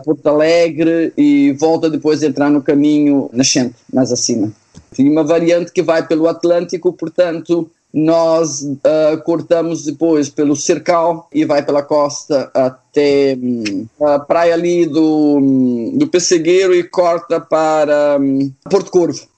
Porto 0.05 0.29
Alegre 0.29 1.13
e 1.19 1.57
volta 1.59 1.91
depois 1.91 2.23
a 2.23 2.27
entrar 2.29 2.51
no 2.51 2.63
caminho 2.63 3.29
nascente, 3.33 3.75
mais 3.93 4.13
acima. 4.13 4.53
E 4.97 5.03
uma 5.09 5.25
variante 5.25 5.73
que 5.73 5.83
vai 5.83 6.07
pelo 6.07 6.29
Atlântico, 6.29 6.93
portanto, 6.93 7.69
nós 7.93 8.63
uh, 8.63 9.21
cortamos 9.25 9.85
depois 9.85 10.29
pelo 10.29 10.55
Cercal 10.55 11.29
e 11.35 11.45
vai 11.45 11.65
pela 11.65 11.83
costa 11.83 12.49
até 12.55 13.37
um, 13.43 13.87
a 14.07 14.21
praia 14.21 14.55
ali 14.55 14.87
do, 14.87 15.39
um, 15.39 15.99
do 15.99 16.07
Pessegueiro 16.07 16.73
e 16.73 16.85
corta 16.85 17.41
para 17.41 18.19
um, 18.21 18.53
Porto 18.71 18.93
Corvo. 18.93 19.32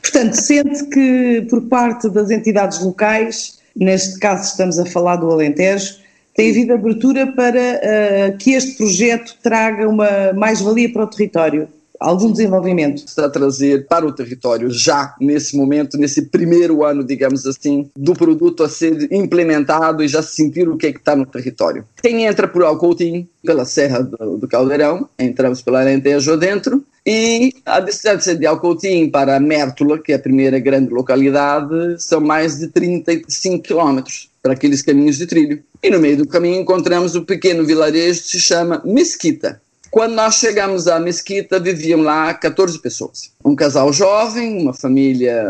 Portanto, 0.00 0.34
sente 0.34 0.84
que 0.86 1.46
por 1.48 1.62
parte 1.62 2.08
das 2.08 2.30
entidades 2.30 2.80
locais, 2.82 3.58
neste 3.74 4.18
caso 4.18 4.44
estamos 4.44 4.78
a 4.78 4.86
falar 4.86 5.16
do 5.16 5.30
Alentejo, 5.30 5.96
tem 6.34 6.50
havido 6.50 6.72
abertura 6.72 7.26
para 7.26 7.58
uh, 7.58 8.38
que 8.38 8.52
este 8.52 8.76
projeto 8.76 9.36
traga 9.42 9.88
uma 9.88 10.32
mais-valia 10.32 10.90
para 10.90 11.04
o 11.04 11.06
território? 11.06 11.68
algum 12.02 12.30
desenvolvimento. 12.30 13.04
Está 13.06 13.26
a 13.26 13.30
trazer 13.30 13.86
para 13.86 14.06
o 14.06 14.12
território, 14.12 14.70
já 14.70 15.14
nesse 15.20 15.56
momento, 15.56 15.96
nesse 15.96 16.22
primeiro 16.22 16.84
ano, 16.84 17.04
digamos 17.04 17.46
assim, 17.46 17.90
do 17.96 18.12
produto 18.12 18.62
a 18.62 18.68
ser 18.68 19.12
implementado 19.12 20.02
e 20.02 20.08
já 20.08 20.22
sentir 20.22 20.68
o 20.68 20.76
que 20.76 20.88
é 20.88 20.92
que 20.92 20.98
está 20.98 21.14
no 21.14 21.24
território. 21.24 21.84
Quem 22.02 22.24
entra 22.24 22.48
por 22.48 22.64
Alcoutim, 22.64 23.28
pela 23.44 23.64
Serra 23.64 24.02
do, 24.02 24.48
Caldeirão, 24.48 25.08
entramos 25.18 25.62
pela 25.62 25.80
Alentejo 25.80 26.36
dentro, 26.36 26.84
e 27.04 27.52
a 27.66 27.80
distância 27.80 28.34
de 28.34 28.46
Alcoutim 28.46 29.10
para 29.10 29.40
Mértola, 29.40 29.98
que 29.98 30.12
é 30.12 30.16
a 30.16 30.20
primeira 30.20 30.58
grande 30.58 30.92
localidade, 30.92 32.00
são 32.00 32.20
mais 32.20 32.58
de 32.58 32.68
35 32.68 33.62
quilómetros 33.62 34.30
para 34.40 34.52
aqueles 34.52 34.82
caminhos 34.82 35.16
de 35.16 35.26
trilho. 35.26 35.62
E 35.82 35.90
no 35.90 35.98
meio 35.98 36.18
do 36.18 36.26
caminho 36.26 36.60
encontramos 36.60 37.16
o 37.16 37.24
pequeno 37.24 37.64
vilarejo 37.64 38.22
que 38.22 38.28
se 38.28 38.40
chama 38.40 38.80
Mesquita. 38.84 39.60
Quando 39.92 40.14
nós 40.14 40.36
chegamos 40.36 40.88
à 40.88 40.98
mesquita, 40.98 41.60
viviam 41.60 42.00
lá 42.00 42.32
14 42.32 42.78
pessoas. 42.80 43.30
Um 43.44 43.54
casal 43.54 43.92
jovem, 43.92 44.62
uma 44.62 44.72
família 44.72 45.44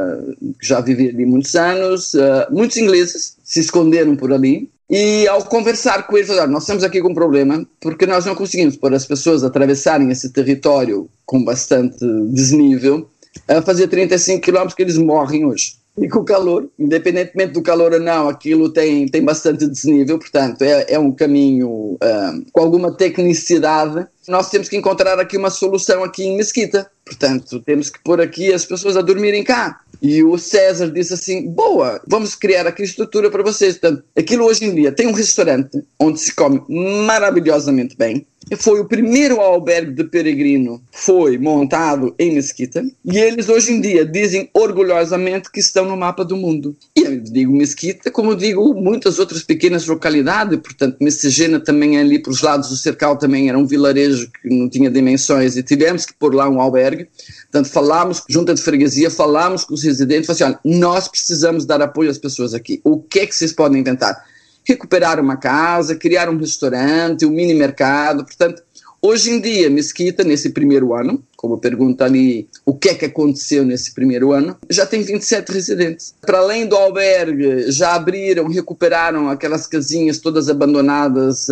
que 0.58 0.66
já 0.66 0.80
vivia 0.80 1.10
ali 1.10 1.24
muitos 1.24 1.54
anos, 1.54 2.12
uh, 2.14 2.50
muitos 2.50 2.76
ingleses 2.76 3.36
se 3.44 3.60
esconderam 3.60 4.16
por 4.16 4.32
ali. 4.32 4.68
E 4.94 5.26
ao 5.26 5.42
conversar 5.46 6.06
com 6.06 6.18
eles, 6.18 6.28
falaram: 6.28 6.52
Nós 6.52 6.64
estamos 6.64 6.84
aqui 6.84 7.00
com 7.00 7.08
um 7.08 7.14
problema, 7.14 7.66
porque 7.80 8.04
nós 8.04 8.26
não 8.26 8.34
conseguimos 8.34 8.76
pôr 8.76 8.92
as 8.92 9.06
pessoas 9.06 9.42
atravessarem 9.42 10.10
esse 10.10 10.30
território 10.30 11.08
com 11.24 11.42
bastante 11.42 12.04
desnível 12.28 13.08
a 13.48 13.62
fazer 13.62 13.88
35 13.88 14.42
quilômetros 14.42 14.74
que 14.74 14.82
eles 14.82 14.98
morrem 14.98 15.46
hoje 15.46 15.80
e 15.96 16.08
com 16.08 16.20
o 16.20 16.24
calor, 16.24 16.68
independentemente 16.78 17.52
do 17.52 17.62
calor 17.62 17.92
ou 17.92 18.00
não, 18.00 18.28
aquilo 18.28 18.70
tem, 18.70 19.06
tem 19.06 19.22
bastante 19.22 19.66
desnível, 19.66 20.18
portanto, 20.18 20.62
é, 20.62 20.94
é 20.94 20.98
um 20.98 21.12
caminho 21.12 21.68
uh, 21.68 22.44
com 22.50 22.62
alguma 22.62 22.96
tecnicidade. 22.96 24.06
Nós 24.26 24.48
temos 24.48 24.68
que 24.68 24.76
encontrar 24.76 25.18
aqui 25.18 25.36
uma 25.36 25.50
solução 25.50 26.02
aqui 26.02 26.24
em 26.24 26.36
Mesquita, 26.36 26.90
portanto, 27.04 27.60
temos 27.60 27.90
que 27.90 28.02
pôr 28.02 28.20
aqui 28.20 28.52
as 28.52 28.64
pessoas 28.64 28.96
a 28.96 29.02
dormirem 29.02 29.44
cá. 29.44 29.80
E 30.00 30.22
o 30.22 30.36
César 30.36 30.90
disse 30.90 31.14
assim: 31.14 31.46
boa, 31.46 32.00
vamos 32.06 32.34
criar 32.34 32.66
aqui 32.66 32.82
estrutura 32.82 33.30
para 33.30 33.42
vocês. 33.42 33.78
Portanto, 33.78 34.04
aquilo 34.16 34.44
hoje 34.44 34.64
em 34.64 34.74
dia 34.74 34.90
tem 34.90 35.06
um 35.06 35.12
restaurante 35.12 35.82
onde 35.98 36.20
se 36.20 36.34
come 36.34 36.62
maravilhosamente 37.06 37.96
bem, 37.96 38.26
foi 38.56 38.80
o 38.80 38.84
primeiro 38.84 39.40
albergue 39.40 39.92
de 39.92 40.04
peregrino 40.04 40.82
foi 40.90 41.38
montado 41.38 42.14
em 42.18 42.34
Mesquita 42.34 42.84
e 43.04 43.18
eles 43.18 43.48
hoje 43.48 43.72
em 43.72 43.80
dia 43.80 44.04
dizem 44.04 44.48
orgulhosamente 44.52 45.50
que 45.50 45.60
estão 45.60 45.84
no 45.84 45.96
mapa 45.96 46.24
do 46.24 46.36
mundo. 46.36 46.76
E 46.96 47.00
eu 47.02 47.20
digo 47.20 47.52
Mesquita, 47.52 48.10
como 48.10 48.36
digo 48.36 48.74
muitas 48.74 49.18
outras 49.18 49.42
pequenas 49.42 49.86
localidades, 49.86 50.58
portanto 50.58 50.98
Messejena 51.00 51.60
também 51.60 51.98
ali 51.98 52.18
para 52.18 52.32
os 52.32 52.42
lados 52.42 52.68
do 52.68 52.76
Cercal 52.76 53.16
também 53.16 53.48
era 53.48 53.58
um 53.58 53.66
vilarejo 53.66 54.30
que 54.42 54.48
não 54.48 54.68
tinha 54.68 54.90
dimensões 54.90 55.56
e 55.56 55.62
tivemos 55.62 56.04
que 56.04 56.14
pôr 56.14 56.34
lá 56.34 56.48
um 56.48 56.60
albergue. 56.60 57.08
Portanto, 57.50 57.70
falámos, 57.70 58.22
junta 58.28 58.54
de 58.54 58.62
freguesia, 58.62 59.10
falámos 59.10 59.64
com 59.64 59.74
os 59.74 59.82
residentes, 59.82 60.26
falamos 60.26 60.42
assim, 60.42 60.58
olha, 60.64 60.78
nós 60.78 61.08
precisamos 61.08 61.64
dar 61.64 61.82
apoio 61.82 62.10
às 62.10 62.18
pessoas 62.18 62.54
aqui. 62.54 62.80
O 62.84 62.98
que 62.98 63.20
é 63.20 63.26
que 63.26 63.34
vocês 63.34 63.52
podem 63.52 63.80
inventar? 63.80 64.31
Recuperar 64.64 65.20
uma 65.20 65.36
casa, 65.36 65.96
criar 65.96 66.28
um 66.28 66.36
restaurante, 66.36 67.26
um 67.26 67.30
mini 67.30 67.54
mercado. 67.54 68.24
Portanto, 68.24 68.62
hoje 69.00 69.30
em 69.30 69.40
dia, 69.40 69.68
Mesquita, 69.68 70.22
nesse 70.22 70.50
primeiro 70.50 70.94
ano, 70.94 71.22
como 71.36 71.58
pergunta 71.58 72.04
ali 72.04 72.48
o 72.64 72.74
que 72.74 72.90
é 72.90 72.94
que 72.94 73.04
aconteceu 73.04 73.64
nesse 73.64 73.92
primeiro 73.92 74.32
ano, 74.32 74.56
já 74.70 74.86
tem 74.86 75.02
27 75.02 75.50
residentes. 75.50 76.14
Para 76.20 76.38
além 76.38 76.66
do 76.66 76.76
albergue, 76.76 77.70
já 77.72 77.94
abriram, 77.94 78.46
recuperaram 78.46 79.28
aquelas 79.28 79.66
casinhas 79.66 80.18
todas 80.18 80.48
abandonadas, 80.48 81.48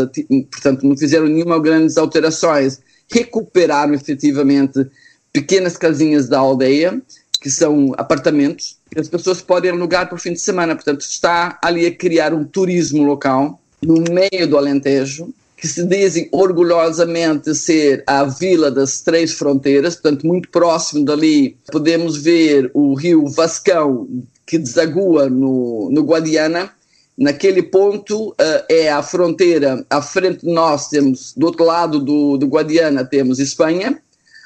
portanto, 0.50 0.86
não 0.86 0.96
fizeram 0.96 1.26
nenhuma 1.26 1.60
grandes 1.60 1.96
alterações, 1.96 2.80
recuperaram 3.10 3.94
efetivamente 3.94 4.86
pequenas 5.32 5.76
casinhas 5.76 6.28
da 6.28 6.38
aldeia 6.38 7.00
que 7.40 7.50
são 7.50 7.94
apartamentos, 7.96 8.76
as 8.96 9.08
pessoas 9.08 9.40
podem 9.40 9.70
alugar 9.70 10.08
por 10.08 10.18
fim 10.18 10.32
de 10.32 10.40
semana. 10.40 10.74
Portanto, 10.74 11.00
está 11.00 11.58
ali 11.62 11.86
a 11.86 11.94
criar 11.94 12.34
um 12.34 12.44
turismo 12.44 13.02
local 13.02 13.60
no 13.82 14.04
meio 14.12 14.46
do 14.46 14.58
Alentejo, 14.58 15.32
que 15.56 15.66
se 15.66 15.84
dizem 15.84 16.28
orgulhosamente 16.32 17.54
ser 17.54 18.02
a 18.06 18.24
vila 18.24 18.70
das 18.70 19.00
três 19.00 19.32
fronteiras, 19.32 19.94
portanto, 19.94 20.26
muito 20.26 20.48
próximo 20.48 21.04
dali 21.04 21.56
podemos 21.70 22.16
ver 22.16 22.70
o 22.74 22.94
rio 22.94 23.26
Vascão, 23.28 24.08
que 24.46 24.58
desagua 24.58 25.28
no, 25.28 25.90
no 25.90 26.02
Guadiana, 26.02 26.72
Naquele 27.20 27.62
ponto 27.62 28.30
uh, 28.30 28.64
é 28.66 28.90
a 28.90 29.02
fronteira, 29.02 29.84
à 29.90 30.00
frente 30.00 30.46
de 30.46 30.50
nós 30.50 30.88
temos, 30.88 31.34
do 31.36 31.44
outro 31.44 31.66
lado 31.66 32.00
do, 32.00 32.38
do 32.38 32.46
Guadiana 32.46 33.04
temos 33.04 33.38
Espanha, 33.38 34.00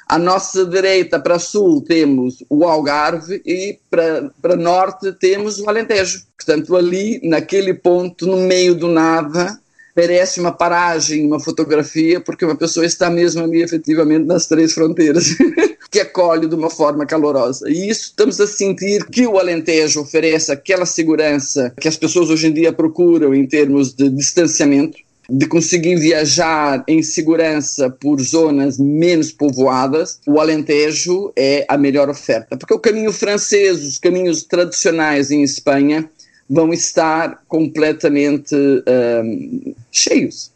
à 0.07 0.19
nossa 0.19 0.65
direita 0.65 1.19
para 1.19 1.39
sul 1.39 1.81
temos 1.81 2.45
o 2.49 2.65
Algarve 2.65 3.43
e 3.45 3.79
para, 3.91 4.31
para 4.41 4.57
norte 4.57 5.13
temos 5.13 5.59
o 5.59 5.69
Alentejo. 5.69 6.23
Portanto, 6.37 6.77
ali, 6.77 7.21
naquele 7.23 7.73
ponto, 7.73 8.27
no 8.27 8.37
meio 8.37 8.75
do 8.75 8.89
nada, 8.89 9.59
merece 9.97 10.41
uma 10.41 10.53
paragem, 10.53 11.27
uma 11.27 11.39
fotografia, 11.39 12.21
porque 12.21 12.45
uma 12.45 12.57
pessoa 12.57 12.85
está 12.85 13.09
mesmo 13.09 13.43
ali 13.43 13.63
efetivamente 13.63 14.27
nas 14.27 14.47
três 14.47 14.73
fronteiras, 14.73 15.37
que 15.91 16.01
acolhe 16.01 16.49
de 16.49 16.55
uma 16.55 16.69
forma 16.69 17.07
calorosa. 17.07 17.71
E 17.71 17.89
isso 17.89 18.07
estamos 18.07 18.41
a 18.41 18.47
sentir 18.47 19.07
que 19.07 19.27
o 19.27 19.39
Alentejo 19.39 20.01
oferece 20.01 20.51
aquela 20.51 20.85
segurança 20.85 21.73
que 21.81 21.89
as 21.89 21.97
pessoas 21.97 22.29
hoje 22.29 22.49
em 22.49 22.53
dia 22.53 22.73
procuram 22.73 23.35
em 23.35 23.47
termos 23.47 23.95
de 23.95 24.11
distanciamento, 24.11 24.99
de 25.29 25.47
conseguir 25.47 25.97
viajar 25.97 26.85
em 26.87 27.03
segurança 27.03 27.89
por 27.91 28.21
zonas 28.21 28.79
menos 28.79 29.33
povoadas, 29.33 30.21
o 30.27 30.39
Alentejo 30.41 31.33
é 31.37 31.65
a 31.69 31.77
melhor 31.79 32.09
oferta. 32.09 32.57
Porque 32.57 32.75
o 32.75 32.79
caminho 32.79 33.13
francês, 33.13 33.85
os 33.85 33.99
caminhos 33.99 34.43
tradicionais 34.43 35.31
em 35.31 35.43
Espanha, 35.43 36.09
vão 36.49 36.73
estar 36.73 37.43
completamente 37.49 38.55
um, 38.55 39.75
cheios. 39.91 40.54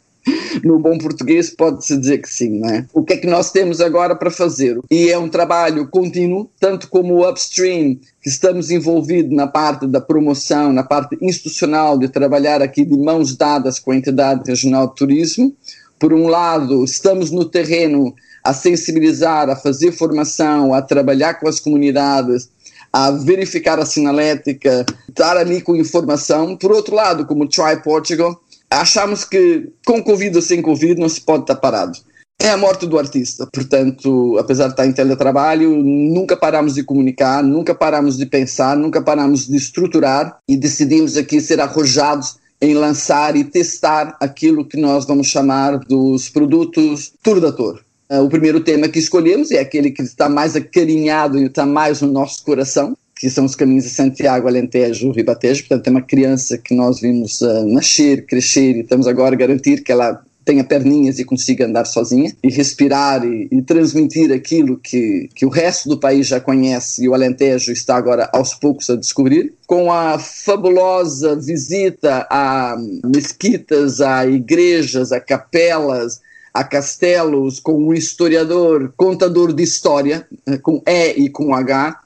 No 0.63 0.79
bom 0.79 0.99
português 0.99 1.51
pode-se 1.51 1.97
dizer 1.97 2.19
que 2.19 2.29
sim, 2.29 2.61
não 2.61 2.69
é? 2.69 2.87
O 2.93 3.03
que 3.03 3.15
é 3.15 3.17
que 3.17 3.27
nós 3.27 3.51
temos 3.51 3.81
agora 3.81 4.15
para 4.15 4.31
fazer? 4.31 4.79
E 4.91 5.11
é 5.11 5.19
um 5.19 5.29
trabalho 5.29 5.89
contínuo, 5.89 6.51
tanto 6.59 6.89
como 6.89 7.15
o 7.15 7.29
upstream, 7.29 7.97
que 8.23 8.29
estamos 8.29 8.71
envolvidos 8.71 9.35
na 9.35 9.47
parte 9.47 9.87
da 9.87 10.01
promoção, 10.01 10.73
na 10.73 10.83
parte 10.83 11.17
institucional 11.21 11.99
de 11.99 12.09
trabalhar 12.09 12.63
aqui 12.63 12.85
de 12.85 12.97
mãos 12.97 13.37
dadas 13.37 13.79
com 13.79 13.93
a 13.93 13.97
entidade 13.97 14.43
regional 14.47 14.89
de 14.89 14.95
turismo. 14.97 15.55
Por 15.99 16.13
um 16.13 16.29
lado, 16.29 16.85
estamos 16.85 17.31
no 17.31 17.45
terreno 17.45 18.15
a 18.45 18.55
sensibilizar, 18.55 19.51
a 19.51 19.57
fazer 19.57 19.93
formação, 19.93 20.73
a 20.73 20.81
trabalhar 20.81 21.35
com 21.35 21.49
as 21.49 21.61
comunidades, 21.61 22.49
a 22.93 23.11
verificar 23.11 23.79
a 23.79 23.87
sinalética, 23.87 24.87
estar 25.09 25.37
ali 25.37 25.61
com 25.61 25.77
informação. 25.77 26.57
Por 26.57 26.73
outro 26.73 26.95
lado, 26.95 27.27
como 27.27 27.49
Try 27.49 27.83
Portugal, 27.83 28.41
achamos 28.71 29.25
que 29.25 29.71
com 29.87 30.03
Covid 30.03 30.37
ou 30.37 30.43
sem 30.43 30.63
Covid 30.63 31.01
não 31.01 31.09
se 31.09 31.21
pode 31.21 31.43
estar 31.43 31.57
parado. 31.57 31.99
É 32.41 32.51
a 32.51 32.57
morte 32.57 32.87
do 32.87 32.99
artista, 32.99 33.49
portanto, 33.53 34.39
apesar 34.39 34.67
de 34.67 34.75
estar 34.75 34.87
em 34.87 34.93
teletrabalho, 34.93 35.75
nunca 35.75 36.37
paramos 36.37 36.75
de 36.75 36.85
comunicar, 36.85 37.43
nunca 37.43 37.75
paramos 37.75 38.17
de 38.17 38.27
pensar, 38.27 38.77
nunca 38.77 39.03
paramos 39.03 39.49
de 39.49 39.57
estruturar 39.57 40.39
e 40.49 40.57
decidimos 40.57 41.17
aqui 41.17 41.41
ser 41.41 41.61
arrojados 41.61 42.37
em 42.61 42.75
lançar 42.75 43.35
e 43.35 43.43
testar 43.43 44.17
aquilo 44.21 44.65
que 44.65 44.77
nós 44.77 45.05
vamos 45.05 45.27
chamar 45.27 45.79
dos 45.79 46.29
produtos 46.29 47.13
Tour 47.23 47.41
da 47.41 47.51
Tour. 47.51 47.81
Uh, 48.11 48.23
o 48.23 48.29
primeiro 48.29 48.61
tema 48.61 48.89
que 48.89 48.99
escolhemos 48.99 49.51
é 49.51 49.59
aquele 49.59 49.91
que 49.91 50.03
está 50.03 50.29
mais 50.29 50.57
acarinhado 50.57 51.39
e 51.39 51.45
está 51.45 51.67
mais 51.67 52.01
no 52.01 52.11
nosso 52.11 52.45
coração, 52.45 52.97
que 53.19 53.29
são 53.29 53.45
os 53.45 53.57
caminhos 53.57 53.85
de 53.85 53.91
Santiago, 53.91 54.47
Alentejo, 54.47 55.11
Ribatejo. 55.11 55.63
Portanto, 55.63 55.87
é 55.89 55.91
uma 55.91 56.03
criança 56.03 56.57
que 56.57 56.75
nós 56.75 57.01
vimos 57.01 57.41
uh, 57.41 57.67
nascer, 57.67 58.25
crescer 58.27 58.77
e 58.77 58.81
estamos 58.81 59.07
agora 59.07 59.35
a 59.35 59.39
garantir 59.39 59.83
que 59.83 59.91
ela 59.91 60.23
tenha 60.45 60.65
perninhas 60.65 61.19
e 61.19 61.25
consiga 61.25 61.67
andar 61.67 61.85
sozinha 61.85 62.35
e 62.43 62.49
respirar 62.49 63.23
e, 63.23 63.49
e, 63.51 63.61
transmitir 63.61 64.33
aquilo 64.33 64.79
que, 64.79 65.29
que 65.35 65.45
o 65.45 65.51
resto 65.51 65.91
do 65.91 65.99
país 65.99 66.27
já 66.27 66.41
conhece 66.41 67.05
e 67.05 67.09
o 67.09 67.13
Alentejo 67.13 67.71
está 67.71 67.97
agora 67.97 68.31
aos 68.33 68.55
poucos 68.55 68.89
a 68.89 68.97
descobrir. 68.97 69.53
Com 69.67 69.93
a 69.93 70.19
fabulosa 70.19 71.37
visita 71.37 72.27
a 72.31 72.77
mesquitas, 73.05 74.01
a 74.01 74.27
igrejas, 74.27 75.13
a 75.13 75.21
capelas, 75.21 76.23
a 76.55 76.65
Castelos 76.65 77.61
com 77.61 77.75
um 77.75 77.93
historiador, 77.93 78.93
contador 78.97 79.53
de 79.53 79.63
história, 79.63 80.27
eh, 80.47 80.59
com 80.59 80.83
E 80.87 81.25
e 81.25 81.29
com 81.29 81.55
H. 81.55 82.01